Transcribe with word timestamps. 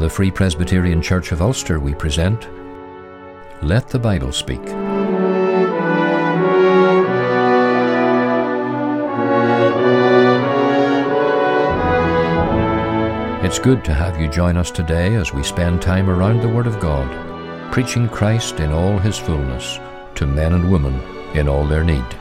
The 0.00 0.08
Free 0.08 0.30
Presbyterian 0.30 1.02
Church 1.02 1.30
of 1.30 1.42
Ulster, 1.42 1.78
we 1.78 1.92
present 1.92 2.48
Let 3.62 3.86
the 3.88 3.98
Bible 3.98 4.32
Speak. 4.32 4.62
It's 13.44 13.58
good 13.58 13.84
to 13.84 13.92
have 13.92 14.18
you 14.18 14.28
join 14.28 14.56
us 14.56 14.70
today 14.70 15.16
as 15.16 15.34
we 15.34 15.42
spend 15.42 15.82
time 15.82 16.08
around 16.08 16.40
the 16.40 16.48
Word 16.48 16.66
of 16.66 16.80
God, 16.80 17.70
preaching 17.70 18.08
Christ 18.08 18.58
in 18.58 18.72
all 18.72 18.96
His 18.96 19.18
fullness 19.18 19.78
to 20.14 20.26
men 20.26 20.54
and 20.54 20.72
women 20.72 20.98
in 21.34 21.46
all 21.46 21.66
their 21.66 21.84
need. 21.84 22.19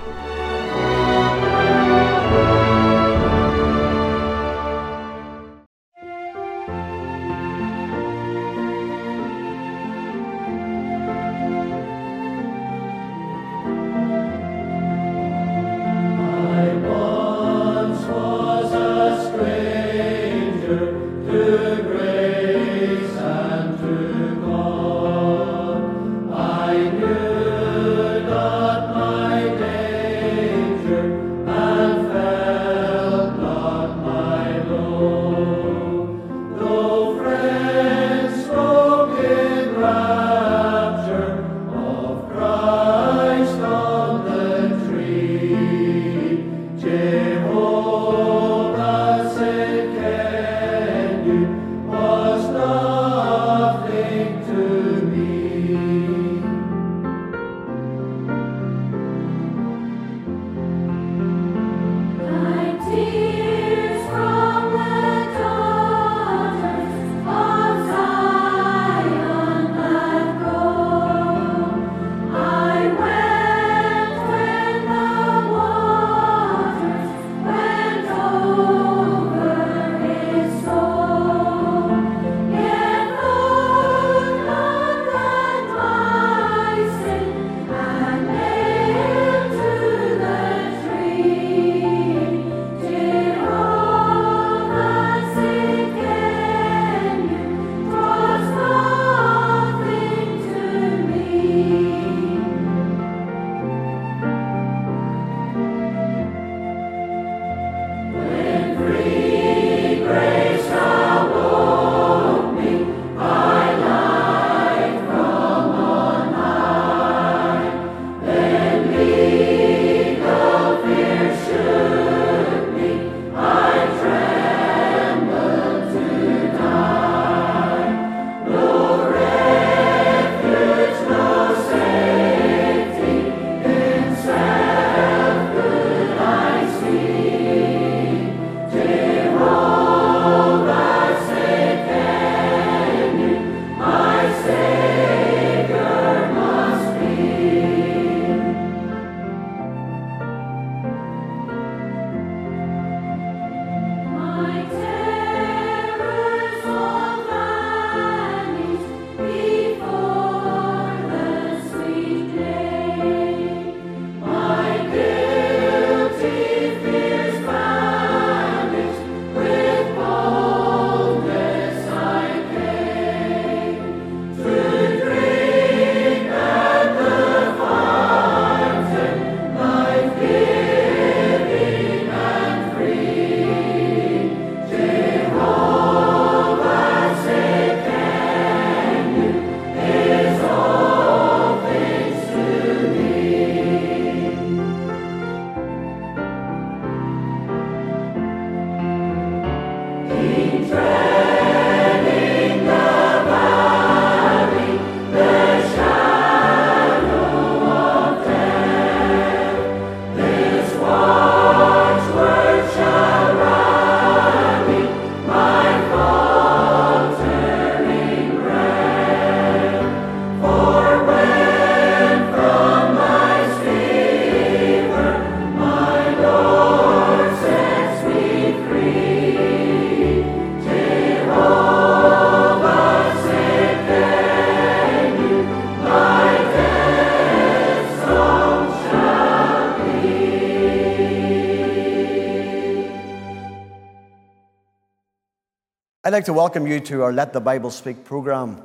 Like 246.19 246.25
to 246.25 246.33
welcome 246.33 246.67
you 246.67 246.81
to 246.81 247.01
our 247.01 247.13
Let 247.13 247.31
the 247.31 247.39
Bible 247.39 247.71
Speak 247.71 248.03
program. 248.03 248.61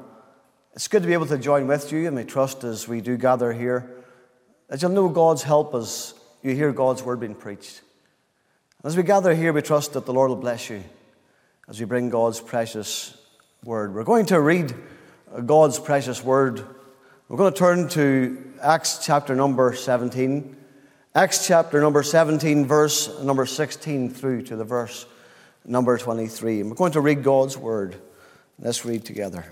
It's 0.72 0.88
good 0.88 1.02
to 1.02 1.06
be 1.06 1.12
able 1.12 1.26
to 1.26 1.38
join 1.38 1.68
with 1.68 1.92
you, 1.92 2.08
and 2.08 2.18
I 2.18 2.24
trust 2.24 2.64
as 2.64 2.88
we 2.88 3.00
do 3.00 3.16
gather 3.16 3.52
here, 3.52 3.88
that 4.66 4.82
you'll 4.82 4.90
know 4.90 5.08
God's 5.08 5.44
help 5.44 5.72
as 5.72 6.14
you 6.42 6.52
hear 6.56 6.72
God's 6.72 7.04
word 7.04 7.20
being 7.20 7.36
preached. 7.36 7.82
As 8.82 8.96
we 8.96 9.04
gather 9.04 9.32
here, 9.36 9.52
we 9.52 9.62
trust 9.62 9.92
that 9.92 10.04
the 10.04 10.12
Lord 10.12 10.30
will 10.30 10.36
bless 10.36 10.68
you 10.68 10.82
as 11.68 11.78
we 11.78 11.86
bring 11.86 12.10
God's 12.10 12.40
precious 12.40 13.16
word. 13.62 13.94
We're 13.94 14.02
going 14.02 14.26
to 14.26 14.40
read 14.40 14.74
God's 15.46 15.78
precious 15.78 16.24
word. 16.24 16.60
We're 17.28 17.36
going 17.36 17.52
to 17.52 17.56
turn 17.56 17.88
to 17.90 18.52
Acts 18.62 18.98
chapter 19.00 19.36
number 19.36 19.76
17. 19.76 20.56
Acts 21.14 21.46
chapter 21.46 21.80
number 21.80 22.02
17, 22.02 22.66
verse 22.66 23.22
number 23.22 23.46
16 23.46 24.10
through 24.10 24.42
to 24.42 24.56
the 24.56 24.64
verse 24.64 25.06
number 25.64 25.96
23. 25.98 26.60
And 26.60 26.70
we're 26.70 26.76
going 26.76 26.92
to 26.92 27.00
read 27.00 27.22
God's 27.22 27.56
word 27.56 28.00
Let's 28.58 28.84
read 28.84 29.04
together. 29.04 29.44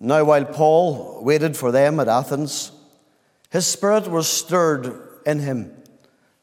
Now, 0.00 0.24
while 0.24 0.44
Paul 0.44 1.22
waited 1.22 1.56
for 1.56 1.70
them 1.70 2.00
at 2.00 2.08
Athens, 2.08 2.72
his 3.50 3.66
spirit 3.66 4.08
was 4.08 4.28
stirred 4.28 5.00
in 5.24 5.38
him, 5.38 5.72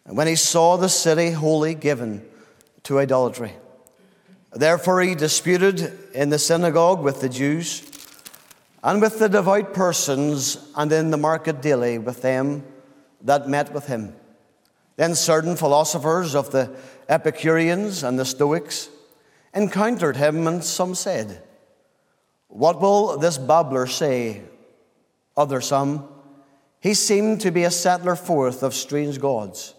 and 0.06 0.16
when 0.18 0.28
he 0.28 0.36
saw 0.36 0.78
the 0.78 0.90
city 0.90 1.32
wholly 1.32 1.76
given 1.76 2.26
to 2.84 3.00
idolatry. 3.00 3.54
Therefore, 4.54 5.02
he 5.02 5.14
disputed 5.14 5.94
in 6.14 6.30
the 6.30 6.40
synagogue 6.40 7.02
with 7.02 7.22
the 7.22 7.30
Jews 7.30 7.88
and 8.84 9.02
with 9.02 9.20
the 9.20 9.30
devout 9.30 9.74
persons, 9.74 10.58
and 10.76 10.92
in 10.92 11.12
the 11.12 11.18
market 11.18 11.62
daily 11.62 12.00
with 12.00 12.22
them 12.22 12.64
that 13.22 13.48
met 13.48 13.72
with 13.74 13.86
him. 13.86 14.16
Then 14.96 15.14
certain 15.16 15.56
philosophers 15.56 16.34
of 16.34 16.52
the 16.52 16.76
Epicureans 17.12 18.04
and 18.04 18.18
the 18.18 18.24
Stoics 18.24 18.90
encountered 19.54 20.16
him, 20.16 20.48
and 20.48 20.64
some 20.64 20.96
said, 20.96 21.44
What 22.48 22.80
will 22.80 23.18
this 23.18 23.38
babbler 23.38 23.86
say? 23.86 24.42
Other 25.36 25.60
some, 25.60 26.08
He 26.80 26.94
seemed 26.94 27.42
to 27.42 27.52
be 27.52 27.66
a 27.66 27.72
settler 27.72 28.16
forth 28.16 28.64
of 28.64 28.74
strange 28.74 29.20
gods, 29.20 29.74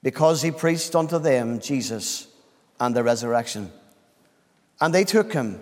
because 0.00 0.42
he 0.42 0.52
preached 0.52 0.94
unto 0.94 1.18
them 1.18 1.58
Jesus 1.58 2.28
and 2.78 2.94
the 2.94 3.02
resurrection. 3.02 3.72
And 4.80 4.94
they 4.94 5.04
took 5.04 5.32
him 5.32 5.60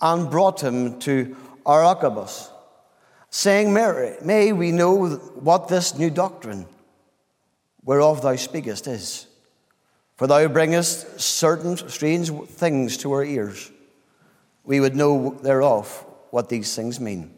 and 0.00 0.30
brought 0.30 0.62
him 0.62 0.98
to 1.00 1.36
Areopagus, 1.66 2.50
saying, 3.28 3.70
Mary, 3.70 4.16
May 4.22 4.52
we 4.54 4.72
know 4.72 5.08
what 5.08 5.68
this 5.68 5.98
new 5.98 6.08
doctrine 6.08 6.64
whereof 7.84 8.22
thou 8.22 8.36
speakest 8.36 8.86
is. 8.86 9.26
For 10.16 10.26
thou 10.26 10.48
bringest 10.48 11.20
certain 11.20 11.76
strange 11.76 12.30
things 12.30 12.96
to 12.98 13.12
our 13.12 13.24
ears. 13.24 13.70
We 14.64 14.80
would 14.80 14.94
know 14.94 15.38
thereof 15.42 16.04
what 16.30 16.48
these 16.48 16.74
things 16.74 17.00
mean. 17.00 17.34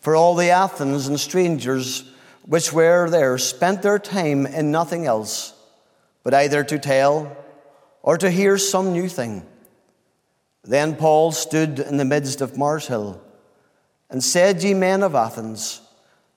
For 0.00 0.14
all 0.14 0.34
the 0.34 0.50
Athens 0.50 1.08
and 1.08 1.18
strangers 1.18 2.04
which 2.44 2.72
were 2.72 3.10
there 3.10 3.38
spent 3.38 3.82
their 3.82 3.98
time 3.98 4.46
in 4.46 4.70
nothing 4.70 5.06
else, 5.06 5.52
but 6.22 6.34
either 6.34 6.62
to 6.64 6.78
tell 6.78 7.36
or 8.02 8.16
to 8.18 8.30
hear 8.30 8.56
some 8.56 8.92
new 8.92 9.08
thing. 9.08 9.44
Then 10.62 10.96
Paul 10.96 11.32
stood 11.32 11.80
in 11.80 11.96
the 11.96 12.04
midst 12.04 12.40
of 12.40 12.56
Mars 12.56 12.86
Hill 12.86 13.20
and 14.10 14.22
said, 14.22 14.62
Ye 14.62 14.74
men 14.74 15.02
of 15.02 15.14
Athens, 15.14 15.80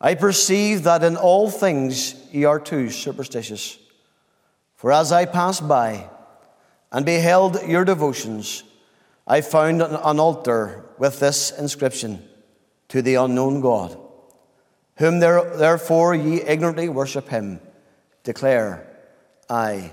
I 0.02 0.16
perceive 0.16 0.84
that 0.84 1.04
in 1.04 1.16
all 1.16 1.50
things 1.50 2.16
ye 2.32 2.46
are 2.46 2.60
too 2.60 2.90
superstitious. 2.90 3.78
For 4.80 4.94
as 4.94 5.12
I 5.12 5.26
passed 5.26 5.68
by 5.68 6.10
and 6.90 7.06
beheld 7.06 7.62
your 7.68 7.84
devotions, 7.84 8.64
I 9.28 9.42
found 9.42 9.82
an 9.82 10.20
altar 10.22 10.86
with 10.98 11.20
this 11.20 11.52
inscription 11.52 12.24
To 12.88 13.02
the 13.02 13.16
unknown 13.16 13.60
God, 13.60 13.98
whom 14.96 15.20
therefore 15.20 16.16
ye 16.16 16.42
ignorantly 16.42 16.88
worship 16.88 17.28
him, 17.28 17.60
declare 18.24 18.88
I 19.50 19.92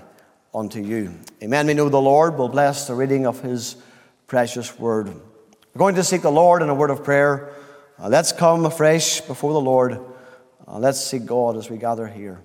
unto 0.55 0.81
you. 0.81 1.19
Amen. 1.43 1.67
We 1.67 1.73
know 1.73 1.89
the 1.89 1.99
Lord 1.99 2.37
will 2.37 2.47
bless 2.47 2.87
the 2.87 2.95
reading 2.95 3.27
of 3.27 3.41
his 3.41 3.75
precious 4.25 4.79
word. 4.79 5.07
We're 5.07 5.79
going 5.79 5.95
to 5.95 6.03
seek 6.05 6.21
the 6.21 6.31
Lord 6.31 6.61
in 6.61 6.69
a 6.69 6.73
word 6.73 6.91
of 6.91 7.03
prayer. 7.03 7.53
Uh, 7.99 8.07
let's 8.07 8.31
come 8.31 8.65
afresh 8.65 9.19
before 9.19 9.51
the 9.51 9.59
Lord. 9.59 9.99
Uh, 10.65 10.79
let's 10.79 11.03
seek 11.03 11.25
God 11.25 11.57
as 11.57 11.69
we 11.69 11.75
gather 11.75 12.07
here. 12.07 12.41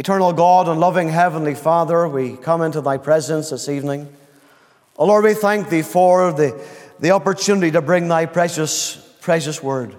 Eternal 0.00 0.32
God 0.32 0.66
and 0.66 0.80
loving 0.80 1.10
Heavenly 1.10 1.54
Father, 1.54 2.08
we 2.08 2.34
come 2.34 2.62
into 2.62 2.80
Thy 2.80 2.96
presence 2.96 3.50
this 3.50 3.68
evening. 3.68 4.10
Oh 4.96 5.04
Lord, 5.04 5.24
we 5.24 5.34
thank 5.34 5.68
Thee 5.68 5.82
for 5.82 6.32
the, 6.32 6.58
the 7.00 7.10
opportunity 7.10 7.70
to 7.72 7.82
bring 7.82 8.08
Thy 8.08 8.24
precious, 8.24 8.96
precious 9.20 9.62
word. 9.62 9.94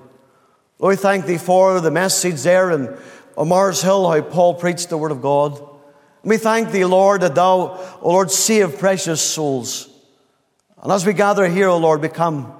Lord, 0.79 0.93
we 0.93 0.95
thank 0.95 1.27
Thee 1.27 1.37
for 1.37 1.79
the 1.79 1.91
message 1.91 2.41
there 2.41 2.71
in 2.71 2.97
Mars 3.37 3.83
Hill, 3.83 4.09
how 4.09 4.21
Paul 4.21 4.55
preached 4.55 4.89
the 4.89 4.97
Word 4.97 5.11
of 5.11 5.21
God. 5.21 5.61
we 6.23 6.37
thank 6.37 6.71
Thee, 6.71 6.85
Lord, 6.85 7.21
that 7.21 7.35
Thou, 7.35 7.77
O 8.01 8.09
Lord, 8.09 8.31
save 8.31 8.79
precious 8.79 9.21
souls. 9.21 9.87
And 10.81 10.91
as 10.91 11.05
we 11.05 11.13
gather 11.13 11.47
here, 11.47 11.67
O 11.67 11.77
Lord, 11.77 12.01
we 12.01 12.09
come 12.09 12.51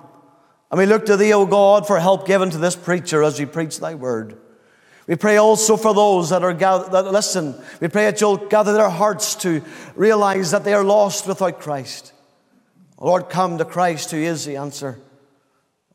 and 0.69 0.77
we 0.77 0.85
look 0.85 1.07
to 1.07 1.17
Thee, 1.17 1.33
O 1.33 1.47
God, 1.47 1.87
for 1.87 1.99
help 1.99 2.27
given 2.27 2.51
to 2.51 2.59
this 2.59 2.75
preacher 2.75 3.23
as 3.23 3.39
he 3.39 3.47
preach 3.47 3.79
Thy 3.79 3.95
word. 3.95 4.37
We 5.11 5.17
pray 5.17 5.35
also 5.35 5.75
for 5.75 5.93
those 5.93 6.29
that 6.29 6.41
are 6.41 6.53
that 6.53 7.11
listen. 7.11 7.53
We 7.81 7.89
pray 7.89 8.05
that 8.05 8.21
you'll 8.21 8.37
gather 8.37 8.71
their 8.71 8.89
hearts 8.89 9.35
to 9.43 9.61
realize 9.93 10.51
that 10.51 10.63
they 10.63 10.73
are 10.73 10.85
lost 10.85 11.27
without 11.27 11.59
Christ. 11.59 12.13
Lord, 12.97 13.29
come 13.29 13.57
to 13.57 13.65
Christ 13.65 14.11
who 14.11 14.17
is 14.19 14.45
the 14.45 14.55
answer. 14.55 15.01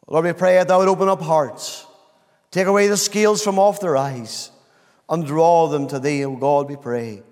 Lord, 0.07 0.27
we 0.27 0.35
pray 0.35 0.57
that 0.57 0.69
thou 0.69 0.81
would 0.81 0.89
open 0.89 1.09
up 1.09 1.23
hearts, 1.23 1.87
take 2.51 2.67
away 2.67 2.89
the 2.89 2.99
scales 2.99 3.43
from 3.43 3.59
off 3.59 3.81
their 3.81 3.97
eyes, 3.97 4.51
and 5.09 5.25
draw 5.25 5.67
them 5.69 5.89
to 5.89 5.99
thee, 5.99 6.23
O 6.27 6.37
God, 6.37 6.69
we 6.69 6.77
pray. 6.77 7.23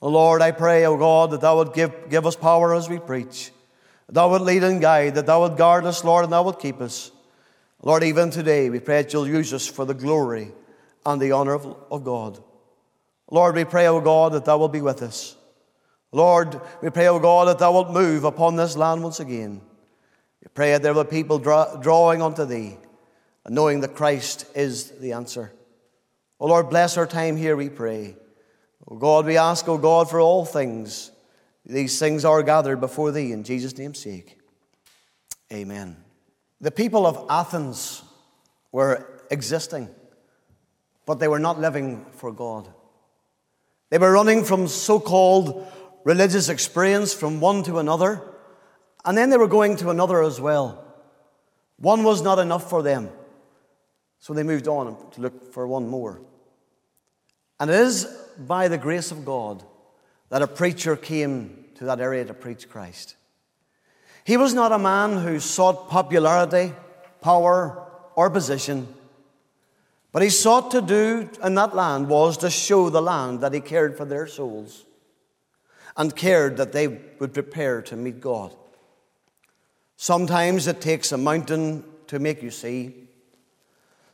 O 0.00 0.08
Lord, 0.08 0.40
I 0.40 0.52
pray, 0.52 0.86
O 0.86 0.96
God, 0.96 1.32
that 1.32 1.40
thou 1.40 1.56
would 1.56 1.74
give, 1.74 2.10
give 2.10 2.26
us 2.26 2.36
power 2.36 2.76
as 2.76 2.88
we 2.88 3.00
preach. 3.00 3.50
Thou 4.08 4.30
wilt 4.30 4.42
lead 4.42 4.62
and 4.62 4.80
guide, 4.80 5.16
that 5.16 5.26
Thou 5.26 5.40
wilt 5.40 5.58
guard 5.58 5.84
us, 5.84 6.04
Lord, 6.04 6.22
and 6.22 6.32
Thou 6.32 6.44
wilt 6.44 6.62
keep 6.62 6.80
us. 6.80 7.10
Lord, 7.82 8.04
even 8.04 8.30
today, 8.30 8.70
we 8.70 8.78
pray 8.78 9.02
that 9.02 9.12
You'll 9.12 9.26
use 9.26 9.52
us 9.52 9.66
for 9.66 9.84
the 9.84 9.94
glory 9.94 10.52
and 11.04 11.20
the 11.20 11.32
honor 11.32 11.54
of, 11.54 11.76
of 11.90 12.04
God. 12.04 12.42
Lord, 13.30 13.54
we 13.54 13.64
pray, 13.64 13.86
O 13.86 14.00
God, 14.00 14.32
that 14.32 14.44
Thou 14.44 14.58
wilt 14.58 14.72
be 14.72 14.80
with 14.80 15.02
us. 15.02 15.36
Lord, 16.12 16.60
we 16.82 16.90
pray, 16.90 17.08
O 17.08 17.18
God, 17.18 17.48
that 17.48 17.58
Thou 17.58 17.72
wilt 17.72 17.90
move 17.90 18.24
upon 18.24 18.56
this 18.56 18.76
land 18.76 19.02
once 19.02 19.20
again. 19.20 19.60
We 20.42 20.48
pray 20.54 20.72
that 20.72 20.82
there 20.82 20.92
will 20.92 21.04
be 21.04 21.10
people 21.10 21.38
draw, 21.38 21.76
drawing 21.76 22.20
unto 22.20 22.44
Thee 22.44 22.76
and 23.44 23.54
knowing 23.54 23.80
that 23.80 23.94
Christ 23.94 24.46
is 24.54 24.90
the 24.92 25.12
answer. 25.12 25.52
O 26.38 26.46
Lord, 26.46 26.70
bless 26.70 26.96
our 26.96 27.06
time 27.06 27.36
here, 27.36 27.56
we 27.56 27.68
pray. 27.68 28.16
O 28.88 28.96
God, 28.96 29.26
we 29.26 29.36
ask, 29.36 29.68
O 29.68 29.78
God, 29.78 30.10
for 30.10 30.20
all 30.20 30.44
things. 30.44 31.10
These 31.64 31.98
things 31.98 32.24
are 32.24 32.42
gathered 32.42 32.80
before 32.80 33.12
thee 33.12 33.32
in 33.32 33.44
Jesus' 33.44 33.78
name's 33.78 34.00
sake. 34.00 34.38
Amen. 35.52 35.96
The 36.60 36.70
people 36.70 37.06
of 37.06 37.26
Athens 37.30 38.02
were 38.72 39.20
existing, 39.30 39.88
but 41.12 41.18
they 41.18 41.28
were 41.28 41.38
not 41.38 41.60
living 41.60 42.06
for 42.12 42.32
God. 42.32 42.66
They 43.90 43.98
were 43.98 44.12
running 44.12 44.44
from 44.44 44.66
so 44.66 44.98
called 44.98 45.70
religious 46.04 46.48
experience 46.48 47.12
from 47.12 47.38
one 47.38 47.62
to 47.64 47.78
another, 47.78 48.22
and 49.04 49.18
then 49.18 49.28
they 49.28 49.36
were 49.36 49.46
going 49.46 49.76
to 49.76 49.90
another 49.90 50.22
as 50.22 50.40
well. 50.40 50.82
One 51.76 52.02
was 52.02 52.22
not 52.22 52.38
enough 52.38 52.70
for 52.70 52.82
them, 52.82 53.10
so 54.20 54.32
they 54.32 54.42
moved 54.42 54.66
on 54.68 54.96
to 55.10 55.20
look 55.20 55.52
for 55.52 55.66
one 55.66 55.86
more. 55.86 56.22
And 57.60 57.70
it 57.70 57.78
is 57.78 58.06
by 58.38 58.68
the 58.68 58.78
grace 58.78 59.10
of 59.10 59.26
God 59.26 59.62
that 60.30 60.40
a 60.40 60.46
preacher 60.46 60.96
came 60.96 61.66
to 61.74 61.84
that 61.84 62.00
area 62.00 62.24
to 62.24 62.32
preach 62.32 62.70
Christ. 62.70 63.16
He 64.24 64.38
was 64.38 64.54
not 64.54 64.72
a 64.72 64.78
man 64.78 65.18
who 65.18 65.40
sought 65.40 65.90
popularity, 65.90 66.72
power, 67.20 67.86
or 68.16 68.30
position. 68.30 68.88
But 70.12 70.22
he 70.22 70.28
sought 70.28 70.70
to 70.72 70.82
do 70.82 71.30
in 71.42 71.54
that 71.54 71.74
land 71.74 72.08
was 72.08 72.36
to 72.38 72.50
show 72.50 72.90
the 72.90 73.00
land 73.00 73.40
that 73.40 73.54
he 73.54 73.60
cared 73.60 73.96
for 73.96 74.04
their 74.04 74.26
souls 74.26 74.84
and 75.96 76.14
cared 76.14 76.58
that 76.58 76.72
they 76.72 76.86
would 76.86 77.32
prepare 77.32 77.80
to 77.82 77.96
meet 77.96 78.20
God. 78.20 78.54
Sometimes 79.96 80.66
it 80.66 80.80
takes 80.80 81.12
a 81.12 81.18
mountain 81.18 81.84
to 82.08 82.18
make 82.18 82.42
you 82.42 82.50
see. 82.50 82.94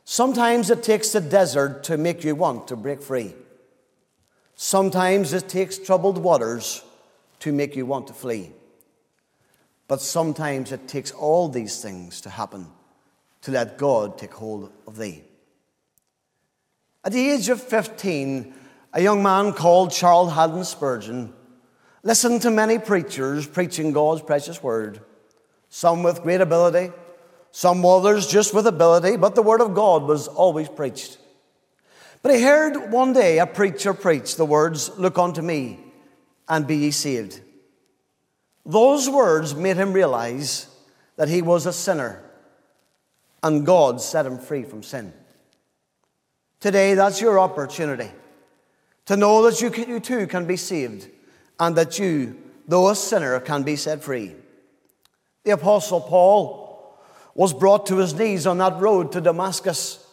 Sometimes 0.05 0.69
it 0.69 0.83
takes 0.83 1.11
the 1.11 1.21
desert 1.21 1.83
to 1.85 1.97
make 1.97 2.23
you 2.23 2.33
want 2.33 2.67
to 2.69 2.75
break 2.75 3.01
free. 3.01 3.33
Sometimes 4.55 5.33
it 5.33 5.49
takes 5.49 5.77
troubled 5.77 6.17
waters 6.17 6.83
to 7.39 7.51
make 7.51 7.75
you 7.75 7.85
want 7.85 8.07
to 8.07 8.13
flee. 8.13 8.51
But 9.87 10.01
sometimes 10.01 10.71
it 10.71 10.87
takes 10.87 11.11
all 11.11 11.49
these 11.49 11.81
things 11.81 12.21
to 12.21 12.29
happen 12.29 12.67
to 13.41 13.51
let 13.51 13.77
God 13.77 14.17
take 14.17 14.33
hold 14.33 14.71
of 14.85 14.97
thee. 14.97 15.23
At 17.03 17.13
the 17.13 17.29
age 17.29 17.47
of 17.49 17.61
15, 17.61 18.53
a 18.93 19.01
young 19.01 19.23
man 19.23 19.53
called 19.53 19.91
Charles 19.91 20.33
Haddon 20.33 20.65
Spurgeon 20.65 21.33
listened 22.03 22.41
to 22.41 22.51
many 22.51 22.77
preachers 22.77 23.47
preaching 23.47 23.91
God's 23.93 24.21
precious 24.21 24.61
word, 24.61 24.99
some 25.69 26.03
with 26.03 26.23
great 26.23 26.41
ability, 26.41 26.91
some 27.51 27.85
others 27.85 28.27
just 28.27 28.53
with 28.53 28.67
ability, 28.67 29.17
but 29.17 29.35
the 29.35 29.41
word 29.41 29.61
of 29.61 29.73
God 29.73 30.03
was 30.03 30.27
always 30.27 30.67
preached. 30.67 31.17
But 32.21 32.35
he 32.35 32.41
heard 32.41 32.91
one 32.91 33.13
day 33.13 33.39
a 33.39 33.47
preacher 33.47 33.93
preach 33.93 34.35
the 34.35 34.45
words, 34.45 34.91
Look 34.97 35.17
unto 35.17 35.41
me 35.41 35.79
and 36.47 36.67
be 36.67 36.75
ye 36.75 36.91
saved. 36.91 37.41
Those 38.65 39.09
words 39.09 39.55
made 39.55 39.77
him 39.77 39.93
realize 39.93 40.67
that 41.15 41.29
he 41.29 41.41
was 41.41 41.65
a 41.65 41.73
sinner 41.73 42.21
and 43.41 43.65
God 43.65 44.01
set 44.01 44.25
him 44.25 44.37
free 44.37 44.63
from 44.63 44.83
sin. 44.83 45.13
Today, 46.59 46.93
that's 46.93 47.21
your 47.21 47.39
opportunity 47.39 48.11
to 49.05 49.15
know 49.15 49.43
that 49.43 49.61
you, 49.61 49.71
can, 49.71 49.89
you 49.89 49.99
too 49.99 50.27
can 50.27 50.45
be 50.45 50.57
saved 50.57 51.07
and 51.59 51.75
that 51.75 51.97
you 51.97 52.35
though 52.67 52.89
a 52.89 52.95
sinner 52.95 53.39
can 53.39 53.63
be 53.63 53.75
set 53.75 54.03
free. 54.03 54.35
The 55.43 55.51
Apostle 55.51 56.01
Paul 56.01 56.97
was 57.33 57.53
brought 57.53 57.87
to 57.87 57.97
his 57.97 58.13
knees 58.13 58.45
on 58.45 58.59
that 58.59 58.79
road 58.79 59.11
to 59.13 59.21
Damascus. 59.21 60.05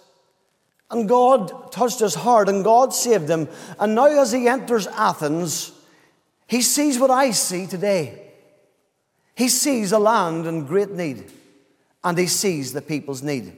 And 0.91 1.09
God 1.09 1.73
touched 1.73 2.01
his 2.01 2.15
heart 2.15 2.49
and 2.49 2.65
God 2.65 2.95
saved 2.95 3.29
him. 3.29 3.49
And 3.79 3.95
now, 3.95 4.07
as 4.07 4.33
he 4.33 4.49
enters 4.49 4.87
Athens, 4.87 5.73
he 6.47 6.63
sees 6.63 6.99
what 6.99 7.11
I 7.11 7.33
see 7.33 7.67
today. 7.67 8.23
He 9.35 9.49
sees 9.49 9.93
a 9.93 9.99
land 9.99 10.47
in 10.47 10.65
great 10.65 10.91
need, 10.91 11.31
and 12.03 12.17
he 12.17 12.27
sees 12.27 12.73
the 12.73 12.81
people's 12.81 13.23
need. 13.23 13.55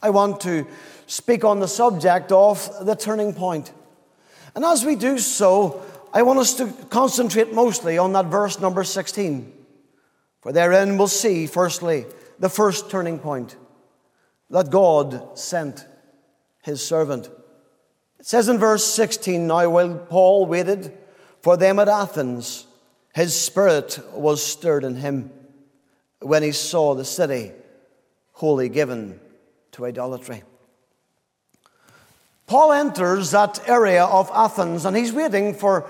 I 0.00 0.10
want 0.10 0.40
to 0.42 0.66
speak 1.08 1.42
on 1.42 1.58
the 1.58 1.66
subject 1.66 2.30
of 2.30 2.86
the 2.86 2.94
turning 2.94 3.32
point. 3.32 3.72
And 4.54 4.64
as 4.64 4.84
we 4.84 4.94
do 4.94 5.18
so, 5.18 5.82
I 6.12 6.22
want 6.22 6.38
us 6.38 6.54
to 6.54 6.72
concentrate 6.90 7.52
mostly 7.52 7.98
on 7.98 8.12
that 8.12 8.26
verse 8.26 8.60
number 8.60 8.84
16. 8.84 9.52
For 10.40 10.52
therein 10.52 10.98
we'll 10.98 11.08
see, 11.08 11.46
firstly, 11.46 12.06
the 12.38 12.48
first 12.48 12.90
turning 12.90 13.18
point 13.18 13.56
that 14.50 14.70
God 14.70 15.38
sent 15.38 15.86
his 16.62 16.86
servant. 16.86 17.28
It 18.20 18.26
says 18.26 18.48
in 18.48 18.58
verse 18.58 18.84
16 18.84 19.46
Now, 19.46 19.68
while 19.70 19.94
Paul 19.94 20.46
waited 20.46 20.96
for 21.40 21.56
them 21.56 21.78
at 21.78 21.88
Athens, 21.88 22.66
his 23.14 23.38
spirit 23.38 23.98
was 24.12 24.44
stirred 24.44 24.84
in 24.84 24.96
him 24.96 25.30
when 26.20 26.42
he 26.42 26.52
saw 26.52 26.94
the 26.94 27.04
city 27.04 27.52
wholly 28.32 28.68
given 28.68 29.20
to 29.72 29.86
idolatry. 29.86 30.42
Paul 32.48 32.72
enters 32.72 33.30
that 33.30 33.68
area 33.68 34.04
of 34.04 34.30
Athens 34.34 34.86
and 34.86 34.96
he's 34.96 35.12
waiting 35.12 35.54
for, 35.54 35.82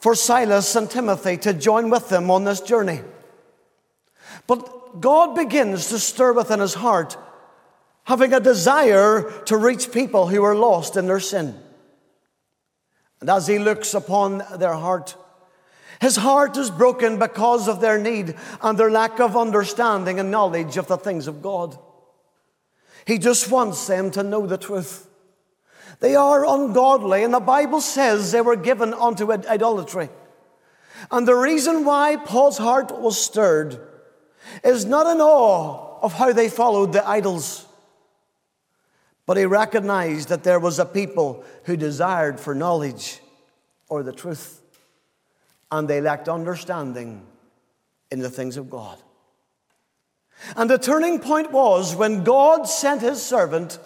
for 0.00 0.14
Silas 0.14 0.74
and 0.74 0.90
Timothy 0.90 1.36
to 1.36 1.52
join 1.52 1.90
with 1.90 2.08
them 2.08 2.30
on 2.30 2.44
this 2.44 2.62
journey. 2.62 3.02
But 4.46 5.00
God 5.00 5.36
begins 5.36 5.90
to 5.90 5.98
stir 5.98 6.32
within 6.32 6.60
his 6.60 6.74
heart, 6.74 7.18
having 8.04 8.32
a 8.32 8.40
desire 8.40 9.30
to 9.44 9.56
reach 9.58 9.92
people 9.92 10.26
who 10.28 10.42
are 10.42 10.56
lost 10.56 10.96
in 10.96 11.06
their 11.06 11.20
sin. 11.20 11.54
And 13.20 13.28
as 13.28 13.46
he 13.46 13.58
looks 13.58 13.92
upon 13.92 14.42
their 14.56 14.72
heart, 14.72 15.14
his 16.00 16.16
heart 16.16 16.56
is 16.56 16.70
broken 16.70 17.18
because 17.18 17.68
of 17.68 17.80
their 17.82 17.98
need 17.98 18.34
and 18.62 18.78
their 18.78 18.90
lack 18.90 19.20
of 19.20 19.36
understanding 19.36 20.18
and 20.18 20.30
knowledge 20.30 20.78
of 20.78 20.86
the 20.86 20.96
things 20.96 21.26
of 21.26 21.42
God. 21.42 21.76
He 23.04 23.18
just 23.18 23.50
wants 23.50 23.86
them 23.86 24.10
to 24.12 24.22
know 24.22 24.46
the 24.46 24.56
truth. 24.56 25.07
They 26.00 26.14
are 26.14 26.46
ungodly, 26.46 27.24
and 27.24 27.34
the 27.34 27.40
Bible 27.40 27.80
says 27.80 28.30
they 28.30 28.40
were 28.40 28.56
given 28.56 28.94
unto 28.94 29.32
idolatry. 29.32 30.10
And 31.10 31.26
the 31.26 31.34
reason 31.34 31.84
why 31.84 32.16
Paul's 32.16 32.58
heart 32.58 32.96
was 32.98 33.20
stirred 33.20 33.80
is 34.62 34.84
not 34.84 35.06
in 35.06 35.20
awe 35.20 35.98
of 36.00 36.14
how 36.14 36.32
they 36.32 36.48
followed 36.48 36.92
the 36.92 37.06
idols, 37.06 37.66
but 39.26 39.36
he 39.36 39.44
recognized 39.44 40.28
that 40.28 40.44
there 40.44 40.60
was 40.60 40.78
a 40.78 40.86
people 40.86 41.44
who 41.64 41.76
desired 41.76 42.38
for 42.38 42.54
knowledge 42.54 43.20
or 43.88 44.02
the 44.02 44.12
truth, 44.12 44.62
and 45.70 45.88
they 45.88 46.00
lacked 46.00 46.28
understanding 46.28 47.26
in 48.10 48.20
the 48.20 48.30
things 48.30 48.56
of 48.56 48.70
God. 48.70 48.98
And 50.56 50.70
the 50.70 50.78
turning 50.78 51.18
point 51.18 51.50
was 51.50 51.96
when 51.96 52.24
God 52.24 52.68
sent 52.68 53.02
his 53.02 53.22
servant 53.22 53.78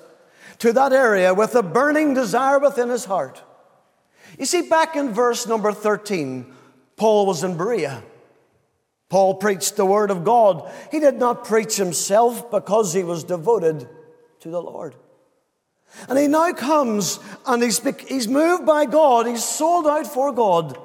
to 0.63 0.73
that 0.73 0.93
area 0.93 1.35
with 1.35 1.57
a 1.57 1.63
burning 1.63 2.15
desire 2.15 2.61
within 2.61 2.89
his 2.89 3.05
heart. 3.05 3.43
You 4.39 4.47
see, 4.47 4.63
back 4.63 4.95
in 4.95 5.13
verse 5.13 5.45
number 5.45 5.73
13, 5.73 6.47
Paul 6.97 7.27
was 7.27 7.43
in 7.43 7.57
Berea. 7.57 8.01
Paul 9.09 9.35
preached 9.35 9.75
the 9.75 9.85
word 9.85 10.13
of 10.13 10.23
God. 10.23 10.73
He 10.93 11.01
did 11.01 11.17
not 11.17 11.45
preach 11.45 11.75
himself 11.75 12.49
because 12.49 12.95
he 12.95 13.03
was 13.03 13.25
devoted 13.25 13.89
to 14.39 14.51
the 14.51 14.63
Lord. 14.63 14.95
And 16.09 16.17
he 16.17 16.29
now 16.29 16.53
comes 16.53 17.19
and 17.45 17.61
he's, 17.61 17.81
he's 18.07 18.29
moved 18.29 18.65
by 18.65 18.85
God, 18.87 19.27
he's 19.27 19.43
sold 19.43 19.89
out 19.89 20.07
for 20.07 20.31
God 20.31 20.79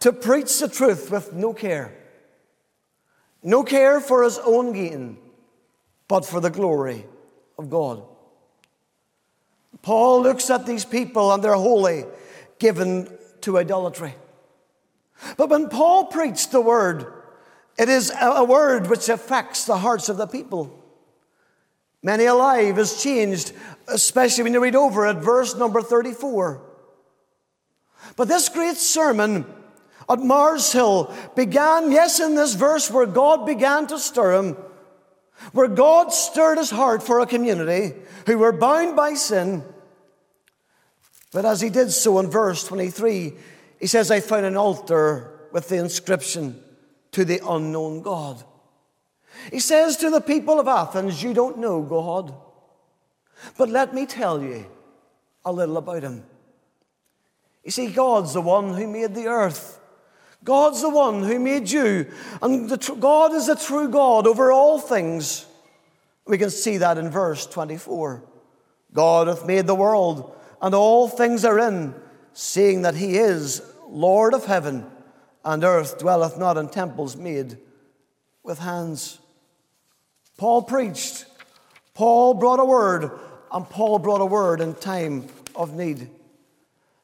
to 0.00 0.12
preach 0.12 0.58
the 0.58 0.68
truth 0.68 1.08
with 1.08 1.32
no 1.34 1.54
care. 1.54 1.96
No 3.44 3.62
care 3.62 4.00
for 4.00 4.24
his 4.24 4.40
own 4.40 4.72
gain, 4.72 5.18
but 6.08 6.26
for 6.26 6.40
the 6.40 6.50
glory 6.50 7.06
of 7.56 7.70
God. 7.70 8.02
Paul 9.82 10.22
looks 10.22 10.50
at 10.50 10.66
these 10.66 10.84
people 10.84 11.32
and 11.32 11.42
they're 11.42 11.54
holy, 11.54 12.04
given 12.58 13.08
to 13.42 13.58
idolatry. 13.58 14.14
But 15.36 15.48
when 15.48 15.68
Paul 15.68 16.06
preached 16.06 16.52
the 16.52 16.60
word, 16.60 17.12
it 17.78 17.88
is 17.88 18.12
a 18.20 18.44
word 18.44 18.88
which 18.88 19.08
affects 19.08 19.64
the 19.64 19.78
hearts 19.78 20.08
of 20.08 20.16
the 20.16 20.26
people. 20.26 20.76
Many 22.02 22.24
a 22.24 22.34
life 22.34 22.78
is 22.78 23.02
changed, 23.02 23.52
especially 23.88 24.44
when 24.44 24.54
you 24.54 24.62
read 24.62 24.76
over 24.76 25.06
at 25.06 25.16
verse 25.16 25.54
number 25.54 25.82
34. 25.82 26.62
But 28.16 28.28
this 28.28 28.48
great 28.48 28.76
sermon 28.76 29.44
at 30.08 30.18
Mars 30.18 30.72
Hill 30.72 31.14
began, 31.36 31.92
yes, 31.92 32.18
in 32.18 32.34
this 32.34 32.54
verse 32.54 32.90
where 32.90 33.06
God 33.06 33.46
began 33.46 33.86
to 33.88 33.98
stir 33.98 34.34
him, 34.34 34.56
where 35.52 35.68
God 35.68 36.12
stirred 36.12 36.58
his 36.58 36.70
heart 36.70 37.02
for 37.02 37.20
a 37.20 37.26
community 37.26 37.94
who 38.26 38.38
were 38.38 38.52
bound 38.52 38.96
by 38.96 39.14
sin. 39.14 39.64
But 41.32 41.44
as 41.44 41.60
he 41.60 41.70
did 41.70 41.90
so 41.90 42.18
in 42.18 42.30
verse 42.30 42.64
23, 42.64 43.32
he 43.80 43.86
says, 43.86 44.10
I 44.10 44.20
found 44.20 44.46
an 44.46 44.56
altar 44.56 45.48
with 45.52 45.68
the 45.68 45.76
inscription 45.76 46.62
to 47.12 47.24
the 47.24 47.40
unknown 47.46 48.02
God. 48.02 48.42
He 49.50 49.60
says 49.60 49.96
to 49.98 50.10
the 50.10 50.20
people 50.20 50.60
of 50.60 50.68
Athens, 50.68 51.22
You 51.22 51.32
don't 51.32 51.58
know 51.58 51.82
God, 51.82 52.34
but 53.56 53.68
let 53.68 53.94
me 53.94 54.06
tell 54.06 54.42
you 54.42 54.66
a 55.44 55.52
little 55.52 55.78
about 55.78 56.02
him. 56.02 56.24
You 57.64 57.70
see, 57.70 57.88
God's 57.88 58.34
the 58.34 58.40
one 58.40 58.74
who 58.74 58.86
made 58.86 59.14
the 59.14 59.26
earth. 59.26 59.79
God's 60.42 60.80
the 60.80 60.90
one 60.90 61.22
who 61.22 61.38
made 61.38 61.70
you. 61.70 62.10
And 62.40 62.80
tr- 62.80 62.94
God 62.94 63.34
is 63.34 63.46
the 63.46 63.56
true 63.56 63.88
God 63.88 64.26
over 64.26 64.50
all 64.50 64.78
things. 64.78 65.46
We 66.26 66.38
can 66.38 66.50
see 66.50 66.78
that 66.78 66.98
in 66.98 67.10
verse 67.10 67.46
24. 67.46 68.24
God 68.92 69.28
hath 69.28 69.46
made 69.46 69.66
the 69.66 69.74
world 69.74 70.34
and 70.62 70.74
all 70.74 71.08
things 71.08 71.42
therein, 71.42 71.94
seeing 72.32 72.82
that 72.82 72.94
he 72.94 73.16
is 73.16 73.62
Lord 73.88 74.34
of 74.34 74.46
heaven 74.46 74.86
and 75.44 75.64
earth, 75.64 75.98
dwelleth 75.98 76.38
not 76.38 76.56
in 76.56 76.68
temples 76.68 77.16
made 77.16 77.58
with 78.42 78.58
hands. 78.58 79.18
Paul 80.36 80.62
preached, 80.62 81.26
Paul 81.94 82.34
brought 82.34 82.60
a 82.60 82.64
word, 82.64 83.10
and 83.52 83.68
Paul 83.68 83.98
brought 83.98 84.20
a 84.20 84.26
word 84.26 84.60
in 84.60 84.74
time 84.74 85.26
of 85.54 85.74
need. 85.74 86.08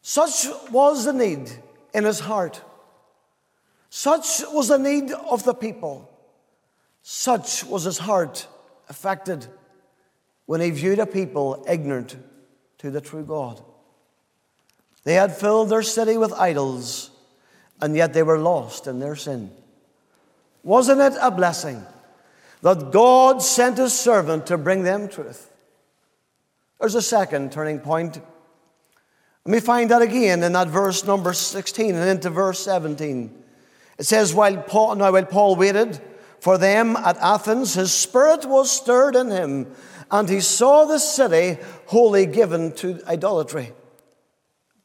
Such 0.03 0.47
was 0.71 1.05
the 1.05 1.13
need 1.13 1.51
in 1.93 2.05
his 2.05 2.21
heart. 2.21 2.63
Such 3.91 4.43
was 4.49 4.69
the 4.69 4.79
need 4.79 5.11
of 5.13 5.45
the 5.45 5.55
people. 5.55 6.11
Such 7.03 7.65
was 7.65 7.85
his 7.85 7.99
heart 7.99 8.47
affected 8.89 9.47
when 10.47 10.61
he 10.61 10.71
viewed 10.71 10.99
a 10.99 11.07
people 11.07 11.65
ignorant 11.69 12.17
to 12.79 12.91
the 12.91 13.01
true 13.01 13.25
God. 13.25 13.63
They 15.05 15.15
had 15.15 15.37
filled 15.37 15.71
their 15.71 15.83
city 15.83 16.17
with 16.17 16.33
idols, 16.33 17.11
and 17.81 17.95
yet 17.95 18.13
they 18.13 18.23
were 18.23 18.39
lost 18.39 18.87
in 18.87 18.99
their 18.99 19.17
sin. 19.17 19.51
Wasn't 20.65 21.01
it 21.01 21.15
a 21.21 21.31
blessing 21.31 21.85
that 22.63 22.91
God 22.91 23.41
sent 23.41 23.79
his 23.79 23.93
servant 23.93 24.47
to 24.49 24.59
bring 24.59 24.83
them 24.83 25.09
truth? 25.09 25.49
There's 26.81 26.97
a 26.97 27.03
second 27.03 27.53
turning 27.53 27.79
point. 27.79 28.21
Let 29.45 29.53
me 29.53 29.61
find 29.61 29.91
that 29.93 30.03
again 30.03 30.43
in 30.43 30.53
that 30.55 30.69
verse 30.69 31.05
number 31.05 31.33
16 31.33 31.95
and 31.95 32.11
into 32.11 32.31
verse 32.31 32.59
17. 32.65 33.45
It 33.99 34.05
says, 34.05 34.35
while 34.35 34.57
Paul, 34.59 34.97
now 34.97 35.13
while 35.13 35.25
Paul 35.25 35.57
waited 35.57 36.01
for 36.41 36.59
them 36.59 36.97
at 36.97 37.17
Athens, 37.19 37.75
his 37.75 37.93
spirit 37.93 38.45
was 38.45 38.71
stirred 38.71 39.17
in 39.17 39.31
him 39.31 39.75
and 40.11 40.29
he 40.29 40.41
saw 40.41 40.85
the 40.85 40.99
city 40.99 41.61
wholly 41.87 42.27
given 42.27 42.73
to 42.73 43.01
idolatry. 43.07 43.73